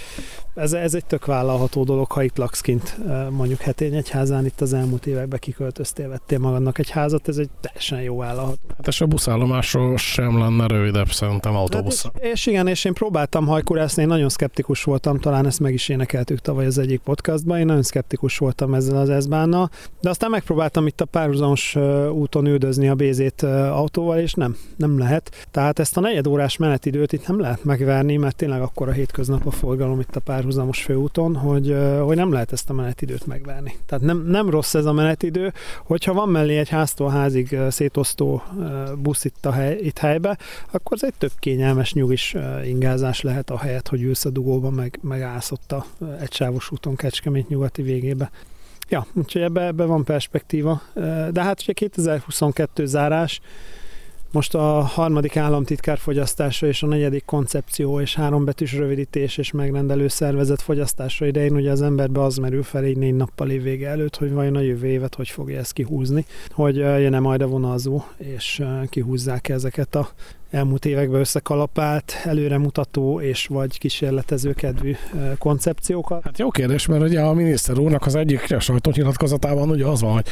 ez, 0.56 0.73
ez 0.73 0.93
egy 0.93 1.06
tök 1.06 1.25
vállalható 1.25 1.84
dolog, 1.84 2.12
ha 2.12 2.23
itt 2.23 2.38
laksz 2.38 2.62
kint 2.62 2.97
mondjuk 3.29 3.62
házán, 4.10 4.45
itt 4.45 4.62
az 4.62 4.73
elmúlt 4.73 5.06
években 5.06 5.39
kiköltöztél, 5.39 6.10
vettél 6.10 6.39
magadnak 6.39 6.77
egy 6.79 6.89
házat, 6.89 7.27
ez 7.27 7.38
egy 7.38 7.49
teljesen 7.62 8.01
jó 8.01 8.17
vállalható. 8.17 8.60
Hát 8.77 8.88
és 8.88 9.01
a 9.01 9.06
buszállomásról 9.06 9.97
sem 9.97 10.39
lenne 10.39 10.67
rövidebb 10.67 11.12
szerintem 11.12 11.56
autóbusz. 11.56 12.03
Hát, 12.03 12.23
és 12.23 12.45
igen, 12.45 12.67
és 12.67 12.86
én 12.86 12.93
próbáltam 12.93 13.47
hajkurászni, 13.47 14.01
én 14.01 14.08
nagyon 14.08 14.29
szkeptikus 14.29 14.82
voltam, 14.83 15.19
talán 15.19 15.45
ezt 15.45 15.59
meg 15.59 15.73
is 15.73 15.89
énekeltük 15.89 16.39
tavaly 16.39 16.65
az 16.65 16.77
egyik 16.77 16.99
podcastban, 16.99 17.59
én 17.59 17.65
nagyon 17.65 17.83
szkeptikus 17.83 18.37
voltam 18.37 18.73
ezzel 18.73 18.97
az 18.97 19.09
ezbánnal, 19.09 19.69
de 20.01 20.09
aztán 20.09 20.29
megpróbáltam 20.29 20.87
itt 20.87 21.01
a 21.01 21.05
párhuzamos 21.05 21.75
úton 22.11 22.47
üldözni 22.47 22.89
a 22.89 22.95
bézét 22.95 23.41
autóval, 23.43 24.19
és 24.19 24.33
nem, 24.33 24.55
nem 24.75 24.97
lehet. 24.97 25.47
Tehát 25.51 25.79
ezt 25.79 25.97
a 25.97 26.01
negyed 26.01 26.27
órás 26.27 26.57
menetidőt 26.57 27.13
itt 27.13 27.27
nem 27.27 27.39
lehet 27.39 27.63
megverni, 27.63 28.17
mert 28.17 28.35
tényleg 28.35 28.61
akkor 28.61 28.87
a 28.87 28.91
hétköznap 28.91 29.45
a 29.45 29.51
forgalom 29.51 29.99
itt 29.99 30.15
a 30.15 30.19
párhuzamos 30.19 30.83
főúton, 30.83 31.35
hogy, 31.35 31.75
hogy 32.01 32.15
nem 32.15 32.31
lehet 32.31 32.51
ezt 32.51 32.69
a 32.69 32.73
menetidőt 32.73 33.25
megverni. 33.25 33.75
Tehát 33.85 34.03
nem, 34.03 34.25
nem 34.27 34.49
rossz 34.49 34.73
ez 34.73 34.85
a 34.85 34.93
menetidő, 34.93 35.53
hogyha 35.85 36.13
van 36.13 36.29
mellé 36.29 36.57
egy 36.57 36.69
háztól 36.69 37.09
házig 37.09 37.57
szétosztó 37.69 38.41
busz 38.97 39.25
itt, 39.25 39.45
a 39.45 39.51
hely, 39.51 39.77
itt 39.81 39.97
helybe, 39.97 40.37
akkor 40.71 40.97
ez 40.97 41.03
egy 41.03 41.13
több 41.17 41.31
kényelmes 41.39 41.93
nyugis 41.93 42.35
ingázás 42.65 43.21
lehet 43.21 43.49
a 43.49 43.57
helyet, 43.57 43.87
hogy 43.87 44.01
ülsz 44.01 44.25
a 44.25 44.29
dugóban 44.29 44.72
meg, 44.73 44.99
megállsz 45.01 45.51
ott 45.51 45.71
a 45.71 45.86
egysávos 46.19 46.71
úton 46.71 46.95
Kecskemét 46.95 47.49
nyugati 47.49 47.81
végébe. 47.81 48.31
Ja, 48.89 49.05
úgyhogy 49.13 49.41
ebbe, 49.41 49.65
ebbe 49.65 49.86
van 49.86 50.03
perspektíva. 50.03 50.81
De 51.31 51.43
hát 51.43 51.62
ugye 51.62 51.73
2022 51.73 52.86
zárás, 52.86 53.41
most 54.31 54.55
a 54.55 54.81
harmadik 54.81 55.38
államtitkár 55.38 55.97
fogyasztása 55.97 56.67
és 56.67 56.83
a 56.83 56.88
negyedik 56.88 57.25
koncepció 57.25 57.99
és 57.99 58.15
hárombetűs 58.15 58.73
rövidítés 58.73 59.38
és 59.38 59.51
megrendelő 59.51 60.07
szervezet 60.07 60.62
fogyasztása 60.62 61.25
idején 61.25 61.55
ugye 61.55 61.71
az 61.71 61.81
emberbe 61.81 62.21
az 62.21 62.38
merül 62.38 62.63
fel 62.63 62.83
egy 62.83 62.97
négy 62.97 63.15
nappal 63.15 63.47
vége 63.47 63.89
előtt, 63.89 64.17
hogy 64.17 64.31
vajon 64.31 64.55
a 64.55 64.59
jövő 64.59 64.88
évet 64.88 65.15
hogy 65.15 65.29
fogja 65.29 65.59
ezt 65.59 65.73
kihúzni, 65.73 66.25
hogy 66.51 66.75
jön-e 66.75 67.19
majd 67.19 67.41
a 67.41 67.47
vonalzó, 67.47 68.01
és 68.17 68.63
kihúzzák 68.89 69.49
ezeket 69.49 69.95
a 69.95 70.09
elmúlt 70.53 70.85
években 70.85 71.19
összekalapált, 71.19 72.13
előremutató 72.23 73.21
és 73.21 73.47
vagy 73.47 73.79
kísérletező 73.79 74.53
kedvű 74.53 74.95
koncepciókat? 75.37 76.23
Hát 76.23 76.39
jó 76.39 76.49
kérdés, 76.49 76.85
mert 76.85 77.01
ugye 77.01 77.21
a 77.21 77.33
miniszter 77.33 77.77
úrnak 77.77 78.05
az 78.05 78.15
egyik 78.15 78.55
sajtónyilatkozatában 78.59 79.69
ugye 79.69 79.85
az 79.85 80.01
van, 80.01 80.13
hogy 80.13 80.27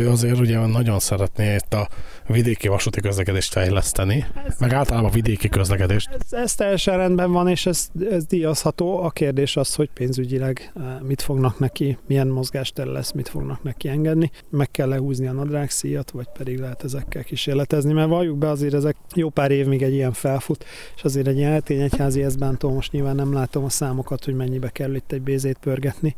ő 0.00 0.10
azért 0.10 0.38
ugye 0.38 0.66
nagyon 0.66 0.98
szeretné 0.98 1.54
itt 1.54 1.74
a 1.74 1.88
vidéki 2.26 2.68
vasúti 2.68 3.00
közlekedést 3.00 3.52
fejleszteni, 3.52 4.26
ez, 4.46 4.58
meg 4.58 4.72
általában 4.72 5.10
vidéki 5.10 5.48
közlekedést. 5.48 6.08
Ez, 6.10 6.32
ez 6.38 6.54
teljesen 6.54 6.96
rendben 6.96 7.32
van, 7.32 7.48
és 7.48 7.66
ez, 7.66 7.88
ez 8.10 8.26
díjazható. 8.26 9.02
A 9.02 9.10
kérdés 9.10 9.56
az, 9.56 9.74
hogy 9.74 9.90
pénzügyileg 9.94 10.72
mit 11.02 11.22
fognak 11.22 11.58
neki, 11.58 11.98
milyen 12.06 12.28
mozgástere 12.28 12.90
lesz, 12.90 13.12
mit 13.12 13.28
fognak 13.28 13.62
neki 13.62 13.88
engedni. 13.88 14.30
Meg 14.50 14.70
kell 14.70 14.88
lehúzni 14.88 15.26
a 15.26 15.32
nadrágszíjat, 15.32 16.10
vagy 16.10 16.28
pedig 16.38 16.58
lehet 16.58 16.84
ezekkel 16.84 17.24
kísérletezni, 17.24 17.92
mert 17.92 18.08
valljuk 18.08 18.38
be 18.38 18.48
azért 18.48 18.74
ezek 18.74 18.96
jó 19.14 19.28
pár 19.28 19.50
év, 19.50 19.66
még 19.66 19.82
egy 19.82 19.94
ilyen 19.94 20.12
felfut, 20.12 20.64
és 20.96 21.02
azért 21.02 21.26
egy 21.26 21.42
eltény 21.42 21.80
egyházi 21.80 22.22
eszbántól 22.22 22.72
most 22.72 22.92
nyilván 22.92 23.14
nem 23.14 23.32
látom 23.32 23.64
a 23.64 23.68
számokat, 23.68 24.24
hogy 24.24 24.34
mennyibe 24.34 24.68
kell 24.68 24.94
itt 24.94 25.12
egy 25.12 25.22
bézét 25.22 25.58
pörgetni, 25.60 26.14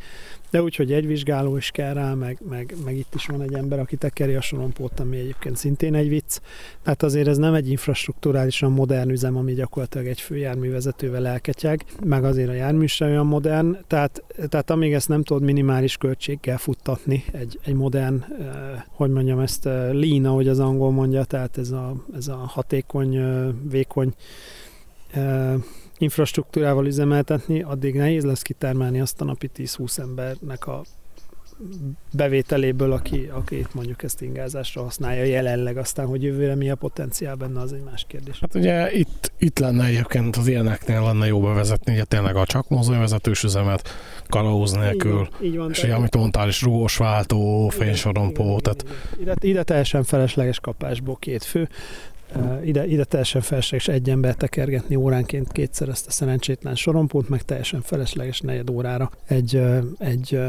de 0.50 0.62
úgyhogy 0.62 0.92
egy 0.92 1.06
vizsgáló 1.06 1.56
is 1.56 1.70
kell 1.70 1.94
rá, 1.94 2.14
meg, 2.14 2.38
meg, 2.48 2.74
meg 2.84 2.96
itt 2.96 3.14
is 3.14 3.26
van 3.26 3.42
egy 3.42 3.54
ember, 3.54 3.78
aki 3.78 3.96
tekeri 3.96 4.34
a 4.34 4.40
sorompót, 4.40 5.00
ami 5.00 5.16
egyébként 5.16 5.56
szintén 5.56 5.94
egy 5.94 6.08
vicc. 6.08 6.40
Tehát 6.82 7.02
azért 7.02 7.28
ez 7.28 7.36
nem 7.36 7.54
egy 7.54 7.70
infrastruktúrálisan 7.70 8.72
modern 8.72 9.10
üzem, 9.10 9.36
ami 9.36 9.54
gyakorlatilag 9.54 10.06
egy 10.06 10.20
főjárművezetővel 10.20 11.26
elketyeg, 11.26 11.84
meg 12.04 12.24
azért 12.24 12.48
a 12.48 12.52
jármű 12.52 12.86
sem 12.86 13.08
olyan 13.08 13.26
modern, 13.26 13.76
tehát, 13.86 14.22
tehát 14.48 14.70
amíg 14.70 14.92
ezt 14.92 15.08
nem 15.08 15.22
tudod 15.22 15.42
minimális 15.42 15.96
költséggel 15.96 16.58
futtatni, 16.58 17.24
egy, 17.32 17.58
egy 17.64 17.74
modern, 17.74 18.24
eh, 18.40 18.82
hogy 18.88 19.10
mondjam 19.10 19.38
ezt, 19.38 19.66
eh, 19.66 19.92
lean, 19.92 20.24
ahogy 20.24 20.48
az 20.48 20.58
angol 20.58 20.90
mondja, 20.90 21.24
tehát 21.24 21.58
ez 21.58 21.70
a, 21.70 22.04
ez 22.14 22.28
a 22.28 22.36
hatékony, 22.36 23.16
eh, 23.16 23.48
vékony 23.70 24.14
eh, 25.10 25.54
infrastruktúrával 25.98 26.86
üzemeltetni, 26.86 27.62
addig 27.62 27.94
nehéz 27.94 28.24
lesz 28.24 28.42
kitermelni 28.42 29.00
azt 29.00 29.20
a 29.20 29.24
napi 29.24 29.50
10-20 29.56 29.98
embernek 29.98 30.66
a 30.66 30.82
bevételéből, 32.12 32.92
aki, 32.92 33.30
aki 33.32 33.66
mondjuk 33.72 34.02
ezt 34.02 34.22
ingázásra 34.22 34.82
használja 34.82 35.24
jelenleg, 35.24 35.76
aztán, 35.76 36.06
hogy 36.06 36.22
jövőre 36.22 36.54
mi 36.54 36.70
a 36.70 36.74
potenciál 36.74 37.34
benne, 37.34 37.60
az 37.60 37.72
egy 37.72 37.82
más 37.82 38.04
kérdés. 38.08 38.38
Hát 38.40 38.54
ugye 38.54 38.92
itt, 38.92 39.32
itt 39.38 39.58
lenne 39.58 39.84
egyébként 39.84 40.36
az 40.36 40.48
ilyeneknél 40.48 41.02
lenne 41.02 41.26
jó 41.26 41.40
bevezetni, 41.40 41.92
ugye 41.92 42.04
tényleg 42.04 42.36
a 42.36 42.46
csak 42.46 42.68
mozdonyvezetős 42.68 43.42
üzemet, 43.42 43.88
kalauz 44.28 44.72
nélkül, 44.72 45.28
így 45.40 45.48
így 45.48 45.56
van, 45.56 45.70
és 45.70 45.82
ugye, 45.82 45.94
amit 45.94 46.16
mondtál 46.16 46.48
is, 46.48 46.62
rúgós 46.62 46.96
váltó, 46.96 47.68
fénysorompó, 47.68 48.60
tehát... 48.60 48.84
Ide, 49.20 49.34
ide 49.40 49.62
teljesen 49.62 50.04
felesleges 50.04 50.60
kapásból 50.60 51.16
két 51.16 51.42
fő, 51.42 51.68
ide, 52.64 52.86
ide 52.86 53.04
teljesen 53.04 53.40
felesleges 53.40 53.88
egy 53.88 54.10
ember 54.10 54.34
tekergetni 54.34 54.94
óránként 54.94 55.52
kétszer 55.52 55.88
ezt 55.88 56.06
a 56.06 56.10
szerencsétlen 56.10 56.74
sorompót, 56.74 57.28
meg 57.28 57.42
teljesen 57.42 57.82
felesleges 57.82 58.40
negyed 58.40 58.70
órára 58.70 59.10
egy, 59.26 59.62
egy, 59.98 60.40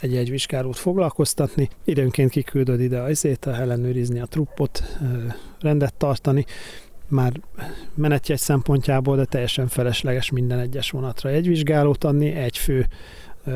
egy, 0.00 0.16
egy 0.16 0.30
vizsgárót 0.30 0.76
foglalkoztatni. 0.76 1.68
Időnként 1.84 2.30
kiküldöd 2.30 2.80
ide 2.80 3.00
azért, 3.00 3.46
ellenőrizni 3.46 4.20
a 4.20 4.26
truppot, 4.26 4.82
rendet 5.60 5.94
tartani, 5.94 6.44
már 7.08 7.32
menetjegy 7.94 8.38
szempontjából, 8.38 9.16
de 9.16 9.24
teljesen 9.24 9.68
felesleges 9.68 10.30
minden 10.30 10.58
egyes 10.58 10.90
vonatra 10.90 11.30
egy 11.30 11.46
vizsgálót 11.46 12.04
adni, 12.04 12.30
egy 12.30 12.58
fő 12.58 12.86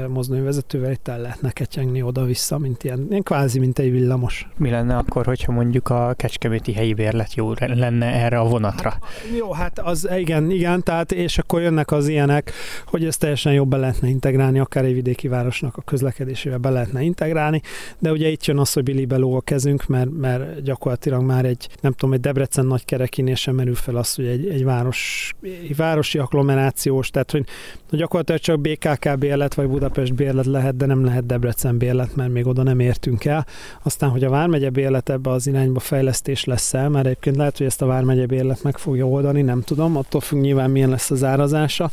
mozdonyvezetővel 0.08 0.90
itt 0.90 1.08
el 1.08 1.20
lehetne 1.20 1.50
ketyegni 1.50 2.02
oda-vissza, 2.02 2.58
mint 2.58 2.84
ilyen, 2.84 3.06
ilyen 3.10 3.22
kvázi, 3.22 3.58
mint 3.58 3.78
egy 3.78 3.90
villamos. 3.90 4.48
Mi 4.56 4.70
lenne 4.70 4.96
akkor, 4.96 5.26
hogyha 5.26 5.52
mondjuk 5.52 5.88
a 5.88 6.14
kecskeméti 6.16 6.72
helyi 6.72 6.94
bérlet 6.94 7.34
jó 7.34 7.52
lenne 7.58 8.06
erre 8.06 8.38
a 8.38 8.44
vonatra? 8.44 8.90
Hát, 8.90 9.02
jó, 9.38 9.52
hát 9.52 9.78
az 9.78 10.08
igen, 10.16 10.50
igen, 10.50 10.82
tehát 10.82 11.12
és 11.12 11.38
akkor 11.38 11.60
jönnek 11.60 11.92
az 11.92 12.08
ilyenek, 12.08 12.52
hogy 12.86 13.04
ezt 13.04 13.20
teljesen 13.20 13.52
jobb 13.52 13.68
be 13.68 13.76
lehetne 13.76 14.08
integrálni, 14.08 14.58
akár 14.58 14.84
egy 14.84 14.94
vidéki 14.94 15.28
városnak 15.28 15.76
a 15.76 15.82
közlekedésével 15.82 16.58
be 16.58 16.70
lehetne 16.70 17.02
integrálni, 17.02 17.62
de 17.98 18.10
ugye 18.10 18.28
itt 18.28 18.44
jön 18.44 18.58
az, 18.58 18.72
hogy 18.72 18.82
Billy 18.82 19.04
beló 19.04 19.34
a 19.34 19.40
kezünk, 19.40 19.86
mert, 19.86 20.10
mert 20.10 20.62
gyakorlatilag 20.62 21.22
már 21.22 21.44
egy, 21.44 21.68
nem 21.80 21.92
tudom, 21.92 22.14
egy 22.14 22.20
Debrecen 22.20 22.66
nagy 22.66 22.84
kerekinél 22.84 23.34
sem 23.34 23.54
merül 23.54 23.74
fel 23.74 23.96
az, 23.96 24.14
hogy 24.14 24.26
egy, 24.26 24.48
egy 24.48 24.64
város, 24.64 25.34
egy 25.42 25.76
városi 25.76 26.18
agglomerációs, 26.18 27.10
tehát 27.10 27.30
hogy 27.30 27.44
gyakorlatilag 27.90 28.40
csak 28.40 28.60
BKK 28.60 29.18
bérlet 29.18 29.54
vagy 29.54 29.66
Budapest 29.78 30.14
bérlet 30.14 30.46
lehet, 30.46 30.76
de 30.76 30.86
nem 30.86 31.04
lehet 31.04 31.26
Debrecen 31.26 31.78
bérlet, 31.78 32.16
mert 32.16 32.32
még 32.32 32.46
oda 32.46 32.62
nem 32.62 32.80
értünk 32.80 33.24
el. 33.24 33.46
Aztán, 33.82 34.10
hogy 34.10 34.24
a 34.24 34.30
Vármegye 34.30 34.70
bérlet 34.70 35.08
ebbe 35.08 35.30
az 35.30 35.46
irányba 35.46 35.80
fejlesztés 35.80 36.44
lesz 36.44 36.74
el, 36.74 36.88
mert 36.88 37.06
egyébként 37.06 37.36
lehet, 37.36 37.58
hogy 37.58 37.66
ezt 37.66 37.82
a 37.82 37.86
Vármegye 37.86 38.26
bérlet 38.26 38.62
meg 38.62 38.78
fogja 38.78 39.08
oldani, 39.08 39.42
nem 39.42 39.62
tudom, 39.62 39.96
attól 39.96 40.20
függ 40.20 40.40
nyilván 40.40 40.70
milyen 40.70 40.88
lesz 40.88 41.10
az 41.10 41.24
árazása, 41.24 41.90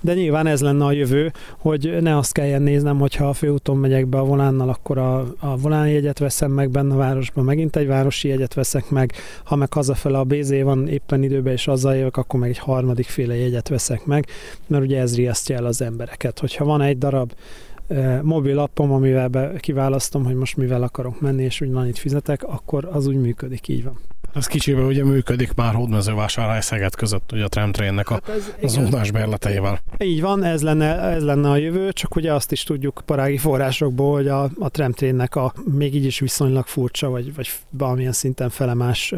de 0.00 0.14
nyilván 0.14 0.46
ez 0.46 0.60
lenne 0.60 0.84
a 0.84 0.92
jövő, 0.92 1.32
hogy 1.58 1.96
ne 2.00 2.16
azt 2.16 2.32
kelljen 2.32 2.62
néznem, 2.62 2.98
hogyha 2.98 3.28
a 3.28 3.32
főúton 3.32 3.76
megyek 3.76 4.06
be 4.06 4.18
a 4.18 4.24
volánnal, 4.24 4.68
akkor 4.68 4.98
a, 4.98 5.18
a 5.38 5.56
volánjegyet 5.56 6.18
veszem 6.18 6.50
meg 6.50 6.70
benne 6.70 6.94
a 6.94 6.96
városban, 6.96 7.44
megint 7.44 7.76
egy 7.76 7.86
városi 7.86 8.28
jegyet 8.28 8.54
veszek 8.54 8.90
meg, 8.90 9.12
ha 9.44 9.56
meg 9.56 9.72
hazafele 9.72 10.18
a 10.18 10.24
BZ 10.24 10.62
van 10.62 10.88
éppen 10.88 11.22
időben 11.22 11.52
és 11.52 11.68
azzal 11.68 11.96
jövök, 11.96 12.16
akkor 12.16 12.40
meg 12.40 12.48
egy 12.48 12.58
harmadik 12.58 13.06
féle 13.06 13.36
jegyet 13.36 13.68
veszek 13.68 14.04
meg, 14.04 14.26
mert 14.66 14.84
ugye 14.84 15.00
ez 15.00 15.16
riasztja 15.16 15.56
el 15.56 15.64
az 15.64 15.82
embereket. 15.82 16.38
Hogyha 16.38 16.64
van 16.64 16.80
egy 16.80 16.98
darab 16.98 17.32
mobil 18.22 18.58
appom, 18.58 18.92
amivel 18.92 19.28
be 19.28 19.52
kiválasztom, 19.58 20.24
hogy 20.24 20.34
most 20.34 20.56
mivel 20.56 20.82
akarok 20.82 21.20
menni, 21.20 21.42
és 21.42 21.60
úgy 21.60 21.74
annyit 21.74 21.98
fizetek, 21.98 22.42
akkor 22.42 22.88
az 22.92 23.06
úgy 23.06 23.16
működik, 23.16 23.68
így 23.68 23.84
van. 23.84 23.98
Ez 24.34 24.46
kicsiben 24.46 24.84
ugye 24.84 25.04
működik 25.04 25.54
már 25.54 25.74
Hódmezővásárhely 25.74 26.60
Szeged 26.60 26.94
között, 26.94 27.32
ugye 27.32 27.44
a 27.44 27.48
tramtrainnek 27.48 28.10
a, 28.10 28.12
hát 28.12 28.28
ez, 28.28 28.52
az 28.62 28.72
zónás 28.72 29.10
bérleteivel. 29.10 29.80
Így 29.98 30.20
van, 30.20 30.44
ez 30.44 30.62
lenne, 30.62 30.98
ez 30.98 31.22
lenne 31.22 31.50
a 31.50 31.56
jövő, 31.56 31.92
csak 31.92 32.16
ugye 32.16 32.32
azt 32.32 32.52
is 32.52 32.62
tudjuk 32.62 33.02
parági 33.04 33.38
forrásokból, 33.38 34.14
hogy 34.14 34.28
a, 34.28 34.42
a 34.58 34.68
tramtrainnek 34.70 35.36
a 35.36 35.52
még 35.64 35.94
így 35.94 36.04
is 36.04 36.18
viszonylag 36.18 36.66
furcsa, 36.66 37.08
vagy, 37.08 37.34
vagy 37.34 37.50
valamilyen 37.70 38.12
szinten 38.12 38.48
felemás 38.50 39.14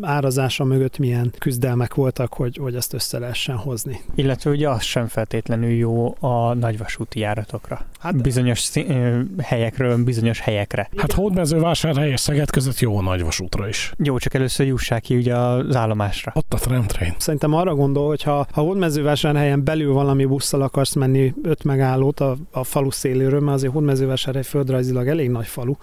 árazása 0.00 0.64
mögött 0.64 0.98
milyen 0.98 1.32
küzdelmek 1.38 1.94
voltak, 1.94 2.34
hogy, 2.34 2.56
hogy 2.56 2.74
ezt 2.74 2.92
össze 2.92 3.18
lehessen 3.18 3.56
hozni. 3.56 4.00
Illetve 4.14 4.50
ugye 4.50 4.68
az 4.68 4.82
sem 4.82 5.06
feltétlenül 5.06 5.70
jó 5.70 6.16
a 6.20 6.54
nagyvasúti 6.54 7.18
járatokra. 7.18 7.86
Hát, 7.98 8.22
bizonyos 8.22 8.60
szín, 8.60 9.34
helyekről, 9.42 10.04
bizonyos 10.04 10.40
helyekre. 10.40 10.88
Hát 10.96 11.12
Hódmezővásárhely 11.12 12.10
és 12.10 12.20
Szeged 12.20 12.50
között 12.50 12.78
jó 12.78 12.98
a 12.98 13.02
nagyvasútra 13.02 13.68
is. 13.68 13.92
Jó, 13.98 14.18
csak 14.18 14.34
először 14.34 14.55
először 14.58 14.66
jussák 14.66 15.02
ki 15.02 15.16
ugye 15.16 15.36
az 15.36 15.76
állomásra. 15.76 16.32
Ott 16.34 16.54
a 16.54 16.56
tramtrain. 16.56 17.14
Szerintem 17.18 17.54
arra 17.54 17.74
gondol, 17.74 18.06
hogy 18.06 18.22
ha, 18.22 18.46
ha 18.52 18.60
Hódmezővásárhelyen 18.60 19.64
belül 19.64 19.92
valami 19.92 20.24
busszal 20.24 20.62
akarsz 20.62 20.94
menni 20.94 21.34
öt 21.42 21.64
megállót 21.64 22.20
a, 22.20 22.36
a 22.50 22.64
falu 22.64 22.90
széléről, 22.90 23.40
mert 23.40 23.56
azért 23.56 23.72
Hódmezővásárhely 23.72 24.42
földrajzilag 24.42 25.08
elég 25.08 25.30
nagy 25.30 25.46
falu, 25.46 25.74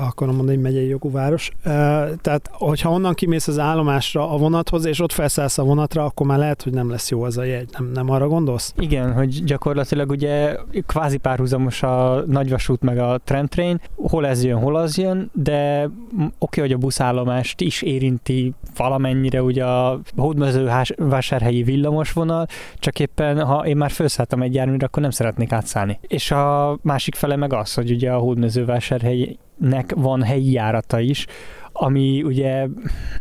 akarom 0.00 0.34
mondani, 0.34 0.56
hogy 0.56 0.64
megyei 0.64 0.88
jogú 0.88 1.10
város. 1.10 1.50
Tehát, 2.20 2.50
hogyha 2.52 2.90
onnan 2.90 3.14
kimész 3.14 3.48
az 3.48 3.58
állomásra 3.58 4.30
a 4.30 4.36
vonathoz, 4.36 4.84
és 4.84 5.00
ott 5.00 5.12
felszállsz 5.12 5.58
a 5.58 5.62
vonatra, 5.62 6.04
akkor 6.04 6.26
már 6.26 6.38
lehet, 6.38 6.62
hogy 6.62 6.72
nem 6.72 6.90
lesz 6.90 7.10
jó 7.10 7.22
az 7.22 7.38
a 7.38 7.44
jegy. 7.44 7.68
Nem, 7.78 7.90
nem 7.94 8.10
arra 8.10 8.28
gondolsz? 8.28 8.74
Igen, 8.78 9.12
hogy 9.12 9.44
gyakorlatilag 9.44 10.10
ugye 10.10 10.56
kvázi 10.86 11.16
párhuzamos 11.16 11.82
a 11.82 12.24
nagyvasút 12.26 12.82
meg 12.82 12.98
a 12.98 13.20
tramtrain, 13.24 13.80
hol 13.96 14.26
ez 14.26 14.44
jön, 14.44 14.58
hol 14.58 14.76
az 14.76 14.98
jön, 14.98 15.30
de 15.34 15.84
oké, 16.14 16.30
okay, 16.38 16.64
hogy 16.64 16.72
a 16.72 16.76
buszállomást 16.76 17.60
is 17.60 17.82
érinti 17.82 18.21
érinti 18.28 18.54
valamennyire 18.76 19.42
ugye 19.42 19.64
a 19.64 20.00
hódmezővásárhelyi 20.16 21.62
villamosvonal, 21.62 22.46
csak 22.74 22.98
éppen 23.00 23.44
ha 23.44 23.66
én 23.66 23.76
már 23.76 23.90
felszálltam 23.90 24.42
egy 24.42 24.54
járműre, 24.54 24.86
akkor 24.86 25.02
nem 25.02 25.10
szeretnék 25.10 25.52
átszállni. 25.52 25.98
És 26.00 26.30
a 26.30 26.78
másik 26.82 27.14
fele 27.14 27.36
meg 27.36 27.52
az, 27.52 27.74
hogy 27.74 27.90
ugye 27.90 28.12
a 28.12 28.18
hódmezővásárhelynek 28.18 29.92
van 29.96 30.22
helyi 30.22 30.52
járata 30.52 31.00
is, 31.00 31.26
ami 31.72 32.22
ugye... 32.22 32.66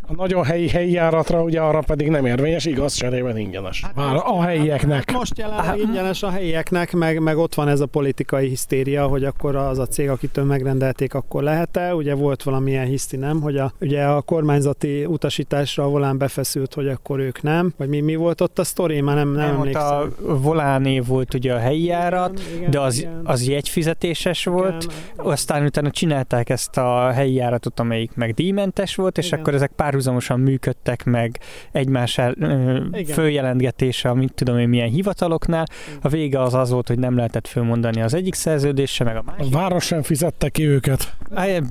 A 0.08 0.14
nagyon 0.14 0.44
helyi 0.44 0.70
helyi 0.70 0.92
járatra, 0.92 1.44
ugye 1.44 1.62
arra 1.62 1.80
pedig 1.80 2.10
nem 2.10 2.26
érvényes, 2.26 2.66
igaz, 2.66 2.94
cserében 2.94 3.38
ingyenes. 3.38 3.82
Hát 3.84 3.96
Már 3.96 4.16
a 4.16 4.42
helyieknek. 4.42 5.10
Hát 5.10 5.18
most 5.18 5.38
jelenleg 5.38 5.66
hát, 5.66 5.78
ingyenes 5.78 6.24
a 6.24 6.30
helyieknek, 6.30 6.94
meg, 6.94 7.20
meg 7.20 7.38
ott 7.38 7.56
van 7.56 7.68
ez 7.68 7.80
a 7.80 7.86
politikai 7.86 8.48
hisztéria, 8.48 9.08
hogy 9.08 9.24
akkor 9.24 9.56
az 9.56 9.80
a 9.80 9.86
cég, 9.86 10.10
akitől 10.10 10.46
megrendelték, 10.46 11.14
akkor 11.14 11.44
lehet-e. 11.44 11.96
Ugye 11.96 12.14
volt 12.14 12.44
valamilyen 12.44 12.86
hiszti, 12.86 13.18
nem? 13.18 13.42
Hogy 13.42 13.58
a, 13.58 13.74
ugye 13.82 14.04
a 14.04 14.22
kormányzati 14.22 15.06
utasításra 15.06 15.84
a 15.84 15.88
volán 15.88 16.18
befeszült, 16.18 16.74
hogy 16.74 16.88
akkor 16.88 17.20
ők 17.20 17.42
nem. 17.42 17.74
Vagy 17.78 17.88
mi, 17.88 18.00
mi 18.00 18.16
volt 18.16 18.42
ott 18.42 18.60
a 18.60 18.64
sztori? 18.64 19.02
Már 19.02 19.16
nem, 19.16 19.32
nem, 19.32 19.46
nem 19.46 19.56
emlékszem. 19.56 20.14
a 20.28 20.38
voláné 20.38 21.00
volt 21.00 21.34
ugye 21.34 21.54
a 21.54 21.58
helyi 21.58 21.84
járat, 21.84 22.40
igen, 22.40 22.58
igen, 22.58 22.72
de 22.72 22.80
az, 22.80 23.00
igen. 23.00 23.22
az 23.24 23.48
jegyfizetéses 23.48 24.46
volt. 24.46 24.84
Igen. 24.84 25.26
Aztán 25.32 25.66
utána 25.66 25.92
csinálták 25.92 26.50
ezt 26.50 26.78
a 26.78 27.12
helyi 27.12 27.34
járatot, 27.34 27.80
amelyik 27.80 28.16
meg 28.16 28.34
díjmentes 28.42 28.96
volt, 28.96 29.18
és 29.18 29.28
Igen. 29.28 29.40
akkor 29.40 29.54
ezek 29.54 29.72
párhuzamosan 29.76 30.40
működtek 30.40 31.04
meg 31.04 31.40
egymás 31.72 32.18
el, 32.18 32.34
ö, 32.40 32.80
följelentgetése, 33.08 34.10
amit 34.10 34.34
tudom 34.34 34.58
én 34.58 34.70
milyen 34.70 34.90
hivataloknál. 34.90 35.66
A 36.02 36.08
vége 36.08 36.42
az 36.42 36.54
az 36.54 36.70
volt, 36.70 36.88
hogy 36.88 37.00
nem 37.00 37.16
lehetett 37.16 37.48
fölmondani 37.48 38.02
az 38.02 38.14
egyik 38.14 38.34
szerződése, 38.34 39.04
meg 39.04 39.16
a 39.16 39.24
másik. 39.26 39.56
A 39.56 39.58
város 39.58 39.86
sem 39.86 40.02
fizette 40.02 40.50
ki 40.50 40.68
őket. 40.68 41.16
É, 41.46 41.62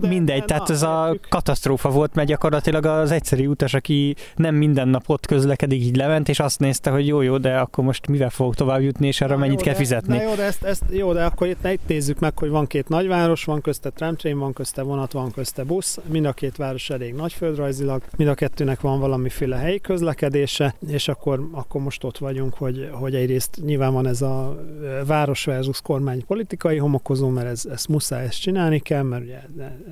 mindegy, 0.00 0.44
tehát 0.44 0.70
ez 0.70 0.82
a 0.82 1.16
katasztrófa 1.28 1.90
volt, 1.90 2.14
mert 2.14 2.28
gyakorlatilag 2.28 2.86
az 2.86 3.10
egyszerű 3.10 3.46
utas, 3.46 3.74
aki 3.74 4.14
nem 4.36 4.54
minden 4.54 4.88
nap 4.88 5.02
ott 5.06 5.26
közlekedik, 5.26 5.82
így 5.82 5.96
lement, 5.96 6.28
és 6.28 6.40
azt 6.40 6.58
nézte, 6.58 6.90
hogy 6.90 7.06
jó, 7.06 7.20
jó, 7.20 7.38
de 7.38 7.58
akkor 7.58 7.84
most 7.84 8.06
mivel 8.06 8.30
fogok 8.30 8.54
tovább 8.54 8.80
jutni, 8.80 9.06
és 9.06 9.20
arra 9.20 9.34
na, 9.34 9.40
mennyit 9.40 9.58
jó, 9.58 9.64
kell 9.64 9.72
de, 9.72 9.78
fizetni. 9.78 10.16
Na 10.16 10.22
jó, 10.22 10.34
de, 10.34 10.42
ezt, 10.42 10.62
ezt, 10.62 10.82
jó, 10.90 11.12
de 11.12 11.24
akkor 11.24 11.46
itt, 11.46 11.66
itt 11.66 11.86
nézzük 11.86 12.18
meg, 12.18 12.38
hogy 12.38 12.48
van 12.48 12.66
két 12.66 12.88
nagyváros, 12.88 13.44
van 13.44 13.60
közte 13.60 13.90
tramtrain, 13.90 14.38
van 14.38 14.52
közte 14.52 14.82
vonat, 14.82 15.12
van 15.12 15.30
közte 15.30 15.64
busz, 15.64 15.98
mind 16.08 16.24
a 16.24 16.32
két 16.32 16.56
város 16.56 16.90
elég 16.90 17.14
nagy 17.14 17.32
földrajzilag, 17.32 18.02
mind 18.16 18.30
a 18.30 18.34
kettőnek 18.34 18.80
van 18.80 19.00
valamiféle 19.00 19.56
helyi 19.56 19.80
közlekedése, 19.80 20.74
és 20.88 21.08
akkor, 21.08 21.48
akkor 21.52 21.80
most 21.80 22.04
ott 22.04 22.18
vagyunk, 22.18 22.54
hogy, 22.54 22.88
hogy 22.92 23.14
egyrészt 23.14 23.58
nyilván 23.64 23.92
van 23.92 24.06
ez 24.06 24.22
a 24.22 24.64
város 25.06 25.44
versus 25.44 25.80
kormány 25.80 26.24
politikai 26.26 26.76
homokozó, 26.76 27.28
mert 27.28 27.46
ez, 27.46 27.64
ezt 27.72 27.88
muszáj 27.88 28.24
ezt 28.24 28.40
csinálni 28.40 28.78
kell, 28.78 29.02
mert 29.02 29.22
ugye 29.22 29.40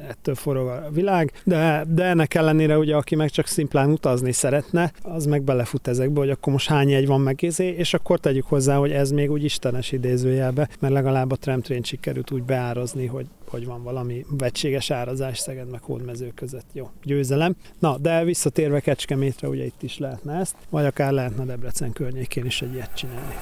ettől 0.09 0.35
forog 0.35 0.69
a 0.69 0.89
világ, 0.93 1.33
de, 1.45 1.85
de 1.89 2.05
ennek 2.05 2.35
ellenére 2.35 2.79
ugye 2.79 2.97
aki 2.97 3.15
meg 3.15 3.31
csak 3.31 3.47
szimplán 3.47 3.91
utazni 3.91 4.33
szeretne, 4.33 4.93
az 5.03 5.27
meg 5.27 5.43
belefut 5.43 5.89
ezekbe, 5.89 6.21
hogy 6.21 6.31
akkor 6.31 6.53
most 6.53 6.69
hány 6.69 6.93
egy 6.93 7.07
van 7.07 7.21
megézé, 7.21 7.69
és 7.69 7.95
akkor 7.95 8.21
tegyük 8.21 8.47
hozzá, 8.47 8.77
hogy 8.77 8.91
ez 8.91 9.11
még 9.11 9.31
úgy 9.31 9.45
istenes 9.45 9.93
idézőjelbe, 9.93 10.69
mert 10.81 10.93
legalább 10.93 11.33
a 11.33 11.37
tramtrain 11.37 11.83
sikerült 11.83 12.31
úgy 12.31 12.43
beárazni, 12.43 13.07
hogy 13.07 13.27
hogy 13.55 13.67
van 13.67 13.83
valami 13.83 14.25
vetséges 14.39 14.91
árazás 14.91 15.39
Szeged 15.39 15.71
meg 15.71 15.81
Hódmező 16.05 16.33
között. 16.35 16.67
Jó, 16.73 16.91
győzelem. 17.05 17.57
Na, 17.79 17.99
de 17.99 18.25
visszatérve 18.25 18.81
Kecskemétre, 18.81 19.49
ugye 19.49 19.65
itt 19.65 19.83
is 19.83 19.99
lehetne 19.99 20.39
ezt, 20.39 20.57
vagy 20.71 20.85
akár 20.85 21.13
lehetne 21.13 21.45
Debrecen 21.45 21.93
környékén 21.93 22.45
is 22.45 22.63
egy 22.63 22.73
ilyet 22.73 22.95
csinálni. 22.95 23.35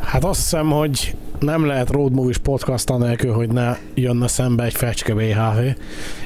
Hát 0.00 0.24
azt 0.24 0.40
hiszem, 0.40 0.70
hogy 0.70 1.16
nem 1.40 1.66
lehet 1.66 1.90
Road 1.90 2.12
Movies 2.12 2.38
podcast 2.38 2.90
anélkül, 2.90 3.32
hogy 3.32 3.48
ne 3.48 3.76
jönne 3.94 4.26
szembe 4.26 4.64
egy 4.64 4.74
fecske 4.74 5.14
BHV. 5.14 5.58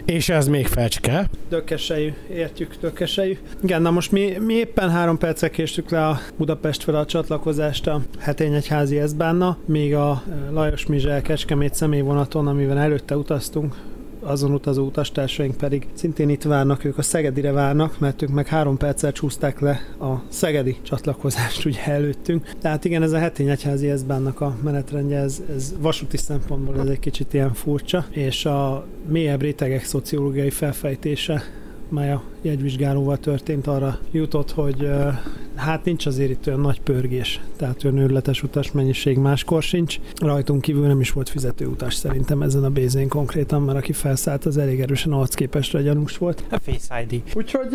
És 0.05 0.29
ez 0.29 0.49
még 0.49 0.67
fecske. 0.67 1.31
Tökesejű, 1.49 2.13
értjük, 2.31 2.77
tökesejű. 2.77 3.37
Igen, 3.63 3.83
na 3.83 3.91
most 3.91 4.13
mi, 4.13 4.37
mi 4.41 4.55
éppen 4.55 4.91
három 4.91 5.19
percre 5.19 5.51
késtük 5.51 5.91
le 5.91 6.07
a 6.07 6.19
Budapest 6.37 6.83
fel 6.83 6.95
a 6.95 7.05
csatlakozást 7.05 7.87
a 7.87 8.01
Hetényegyházi 8.19 8.99
Eszbánna, 8.99 9.57
míg 9.65 9.95
a 9.95 10.23
Lajos 10.53 10.87
Mizsel 10.87 11.23
Kecskemét 11.23 11.75
személyvonaton, 11.75 12.47
amivel 12.47 12.79
előtte 12.79 13.17
utaztunk, 13.17 13.75
azon 14.25 14.53
utazó 14.53 14.85
utastársaink 14.85 15.57
pedig 15.57 15.87
szintén 15.93 16.29
itt 16.29 16.43
várnak, 16.43 16.85
ők 16.85 16.99
a 16.99 17.03
Szegedire 17.03 17.53
várnak, 17.53 17.99
mert 17.99 18.23
ők 18.23 18.29
meg 18.29 18.47
három 18.47 18.77
perccel 18.77 19.13
csúszták 19.13 19.61
le 19.61 19.81
a 20.01 20.23
Szegedi 20.29 20.77
csatlakozást 20.83 21.65
ugye 21.65 21.85
előttünk. 21.85 22.51
Tehát 22.61 22.85
igen, 22.85 23.03
ez 23.03 23.13
a 23.13 23.19
heti 23.19 23.49
egyházi 23.49 23.89
ezbánnak 23.89 24.41
a 24.41 24.57
menetrendje, 24.63 25.19
ez, 25.19 25.43
ez 25.57 25.75
vasúti 25.79 26.17
szempontból 26.17 26.81
ez 26.81 26.89
egy 26.89 26.99
kicsit 26.99 27.35
ilyen 27.35 27.53
furcsa, 27.53 28.07
és 28.11 28.45
a 28.45 28.87
mélyebb 29.09 29.41
rétegek 29.41 29.85
szociológiai 29.85 30.51
felfejtése 30.51 31.43
mely 31.89 32.13
a 32.13 32.23
jegyvizsgálóval 32.45 33.19
történt, 33.19 33.67
arra 33.67 33.99
jutott, 34.11 34.51
hogy 34.51 34.89
hát 35.55 35.85
nincs 35.85 36.07
azért 36.07 36.31
itt 36.31 36.47
olyan 36.47 36.61
nagy 36.61 36.81
pörgés, 36.81 37.41
tehát 37.57 37.85
olyan 37.85 37.99
őrletes 37.99 38.43
utas 38.43 38.73
mennyiség 38.73 39.19
máskor 39.19 39.63
sincs. 39.63 39.99
Rajtunk 40.21 40.61
kívül 40.61 40.87
nem 40.87 41.01
is 41.01 41.11
volt 41.11 41.29
fizető 41.29 41.67
utas 41.67 41.95
szerintem 41.95 42.43
ezen 42.43 42.65
a 42.65 42.71
bézén 42.71 43.09
konkrétan, 43.09 43.63
mert 43.63 43.79
aki 43.79 43.93
felszállt, 43.93 44.45
az 44.45 44.59
elég 44.59 44.81
erősen 44.81 45.13
arcképesre 45.13 45.83
gyanús 45.83 46.19
volt. 46.19 46.45
A 46.51 46.59
Face 46.59 47.05
ID. 47.09 47.23
Úgyhogy 47.35 47.69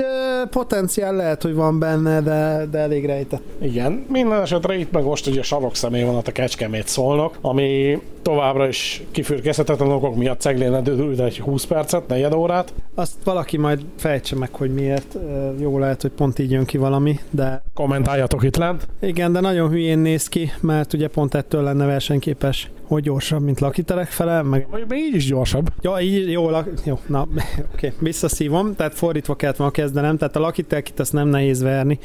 potenciál 0.50 1.16
lehet, 1.16 1.42
hogy 1.42 1.54
van 1.54 1.80
benne, 1.80 2.22
de, 2.22 2.68
de 2.72 2.78
elég 2.78 3.06
rejtett. 3.06 3.42
Igen, 3.62 4.06
minden 4.10 4.42
esetre 4.42 4.78
itt 4.78 4.92
meg 4.92 5.04
most 5.04 5.28
ugye 5.28 5.42
sarokszemély 5.42 6.04
van 6.04 6.16
a 6.16 6.22
Kecskemét 6.22 6.88
szólnak, 6.88 7.38
ami 7.42 8.00
továbbra 8.22 8.68
is 8.68 9.04
kifürkészhetetlen 9.12 9.92
okok 9.92 10.16
miatt 10.16 10.42
ceglén 10.42 10.74
egy 11.20 11.40
20 11.40 11.66
percet, 11.66 12.08
negyed 12.08 12.34
órát. 12.34 12.74
Azt 12.96 13.14
valaki 13.24 13.58
majd 13.58 13.80
fejtse 13.98 14.36
meg, 14.36 14.52
hogy 14.60 14.74
miért. 14.74 15.18
Jó 15.60 15.80
lehet, 15.80 16.02
hogy 16.02 16.12
pont 16.12 16.40
így 16.40 16.52
jön 16.52 16.66
ki 16.66 16.78
valami, 16.78 17.20
de... 17.30 17.62
Kommentáljatok 17.74 18.44
itt 18.44 18.58
lent. 18.58 18.88
Igen, 19.00 19.32
de 19.32 19.40
nagyon 19.40 19.70
hülyén 19.70 20.00
néz 20.00 20.28
ki, 20.28 20.52
mert 20.60 20.94
ugye 20.94 21.08
pont 21.08 21.34
ettől 21.34 21.64
lenne 21.64 21.86
versenyképes 21.86 22.70
hogy 22.90 23.04
gyorsabb, 23.04 23.42
mint 23.42 23.60
lakiterek 23.60 24.08
fele, 24.08 24.42
meg... 24.42 24.68
Mondjuk 24.70 24.90
még 24.90 25.00
így 25.00 25.16
is 25.16 25.26
gyorsabb. 25.26 25.70
Ja, 25.82 26.00
így 26.00 26.32
jó, 26.32 26.50
lak... 26.50 26.70
jó 26.86 27.00
na, 27.06 27.22
oké, 27.32 27.62
okay. 27.74 27.92
visszaszívom, 28.00 28.76
tehát 28.76 28.94
fordítva 28.94 29.36
kellett 29.36 29.56
volna 29.56 29.72
kezdenem, 29.72 30.18
tehát 30.18 30.36
a 30.36 30.40
lakitelkit 30.40 31.00
azt 31.00 31.14
nem 31.14 31.28
nehéz 31.28 31.62
verni, 31.62 32.00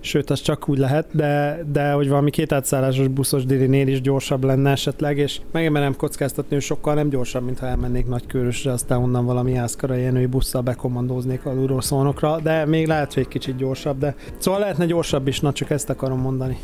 sőt, 0.00 0.30
az 0.30 0.40
csak 0.40 0.68
úgy 0.68 0.78
lehet, 0.78 1.06
de, 1.12 1.64
de 1.72 1.92
hogy 1.92 2.08
valami 2.08 2.30
két 2.30 2.52
átszállásos 2.52 3.08
buszos 3.08 3.44
dirinél 3.44 3.88
is 3.88 4.00
gyorsabb 4.00 4.44
lenne 4.44 4.70
esetleg, 4.70 5.18
és 5.18 5.40
megemerem 5.52 5.96
kockáztatni, 5.96 6.54
hogy 6.54 6.64
sokkal 6.64 6.94
nem 6.94 7.08
gyorsabb, 7.08 7.44
mint 7.44 7.58
ha 7.58 7.66
elmennék 7.66 8.06
Nagykörösre, 8.06 8.72
aztán 8.72 9.02
onnan 9.02 9.24
valami 9.24 9.56
ászkara 9.56 9.94
jenői 9.94 10.26
busszal 10.26 10.62
bekommandóznék 10.62 11.46
alulról 11.46 11.80
szónokra, 11.80 12.40
de 12.42 12.64
még 12.64 12.86
lehet, 12.86 13.14
hogy 13.14 13.22
egy 13.22 13.28
kicsit 13.28 13.56
gyorsabb, 13.56 13.98
de 13.98 14.14
szóval 14.38 14.60
lehetne 14.60 14.86
gyorsabb 14.86 15.28
is, 15.28 15.40
na 15.40 15.52
csak 15.52 15.70
ezt 15.70 15.90
akarom 15.90 16.20
mondani. 16.20 16.58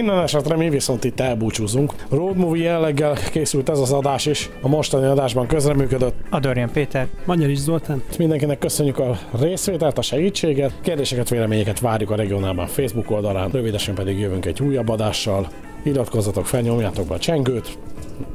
Minden 0.00 0.22
esetre 0.22 0.56
mi 0.56 0.68
viszont 0.68 1.04
itt 1.04 1.20
elbúcsúzunk. 1.20 1.92
Road 2.10 2.36
movie 2.36 2.62
jelleggel 2.64 3.14
készült 3.30 3.68
ez 3.68 3.78
az 3.78 3.92
adás 3.92 4.26
is. 4.26 4.50
A 4.60 4.68
mostani 4.68 5.06
adásban 5.06 5.46
közreműködött. 5.46 6.14
A 6.30 6.38
Dorian 6.38 6.70
Péter. 6.70 7.06
Magyar 7.24 7.48
is 7.48 7.58
Zoltán. 7.58 8.02
Mindenkinek 8.18 8.58
köszönjük 8.58 8.98
a 8.98 9.18
részvételt, 9.40 9.98
a 9.98 10.02
segítséget. 10.02 10.72
Kérdéseket, 10.82 11.28
véleményeket 11.28 11.80
várjuk 11.80 12.10
a 12.10 12.14
regionálban 12.14 12.66
Facebook 12.66 13.10
oldalán. 13.10 13.50
Rövidesen 13.50 13.94
pedig 13.94 14.18
jövünk 14.18 14.46
egy 14.46 14.62
újabb 14.62 14.88
adással. 14.88 15.48
Iratkozzatok 15.82 16.46
fel, 16.46 16.60
nyomjátok 16.60 17.06
be 17.06 17.14
a 17.14 17.18
csengőt. 17.18 17.78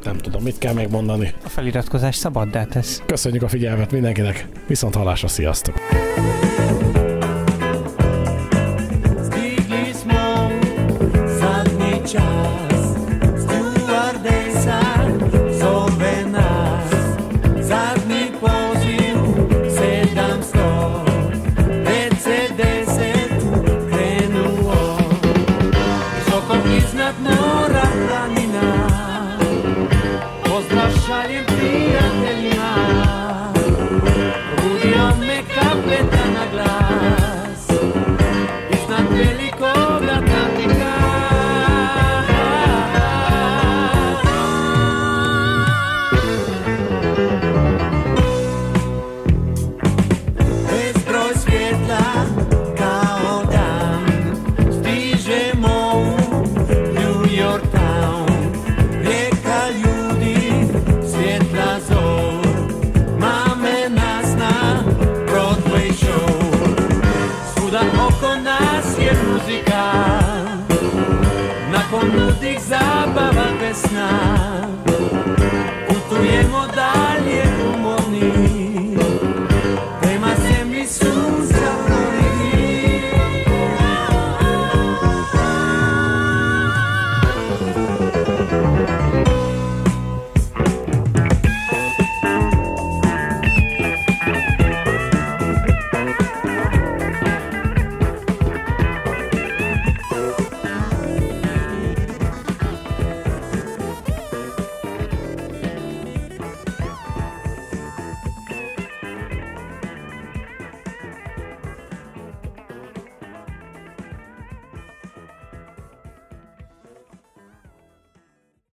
Nem 0.03 0.17
tudom, 0.17 0.43
mit 0.43 0.57
kell 0.57 0.73
még 0.73 0.87
mondani. 0.89 1.33
A 1.45 1.49
feliratkozás 1.49 2.15
szabaddá 2.15 2.63
tesz. 2.63 3.01
Köszönjük 3.05 3.43
a 3.43 3.47
figyelmet 3.47 3.91
mindenkinek. 3.91 4.47
Viszont 4.67 4.95
hallásra, 4.95 5.27
sziasztok! 5.27 5.75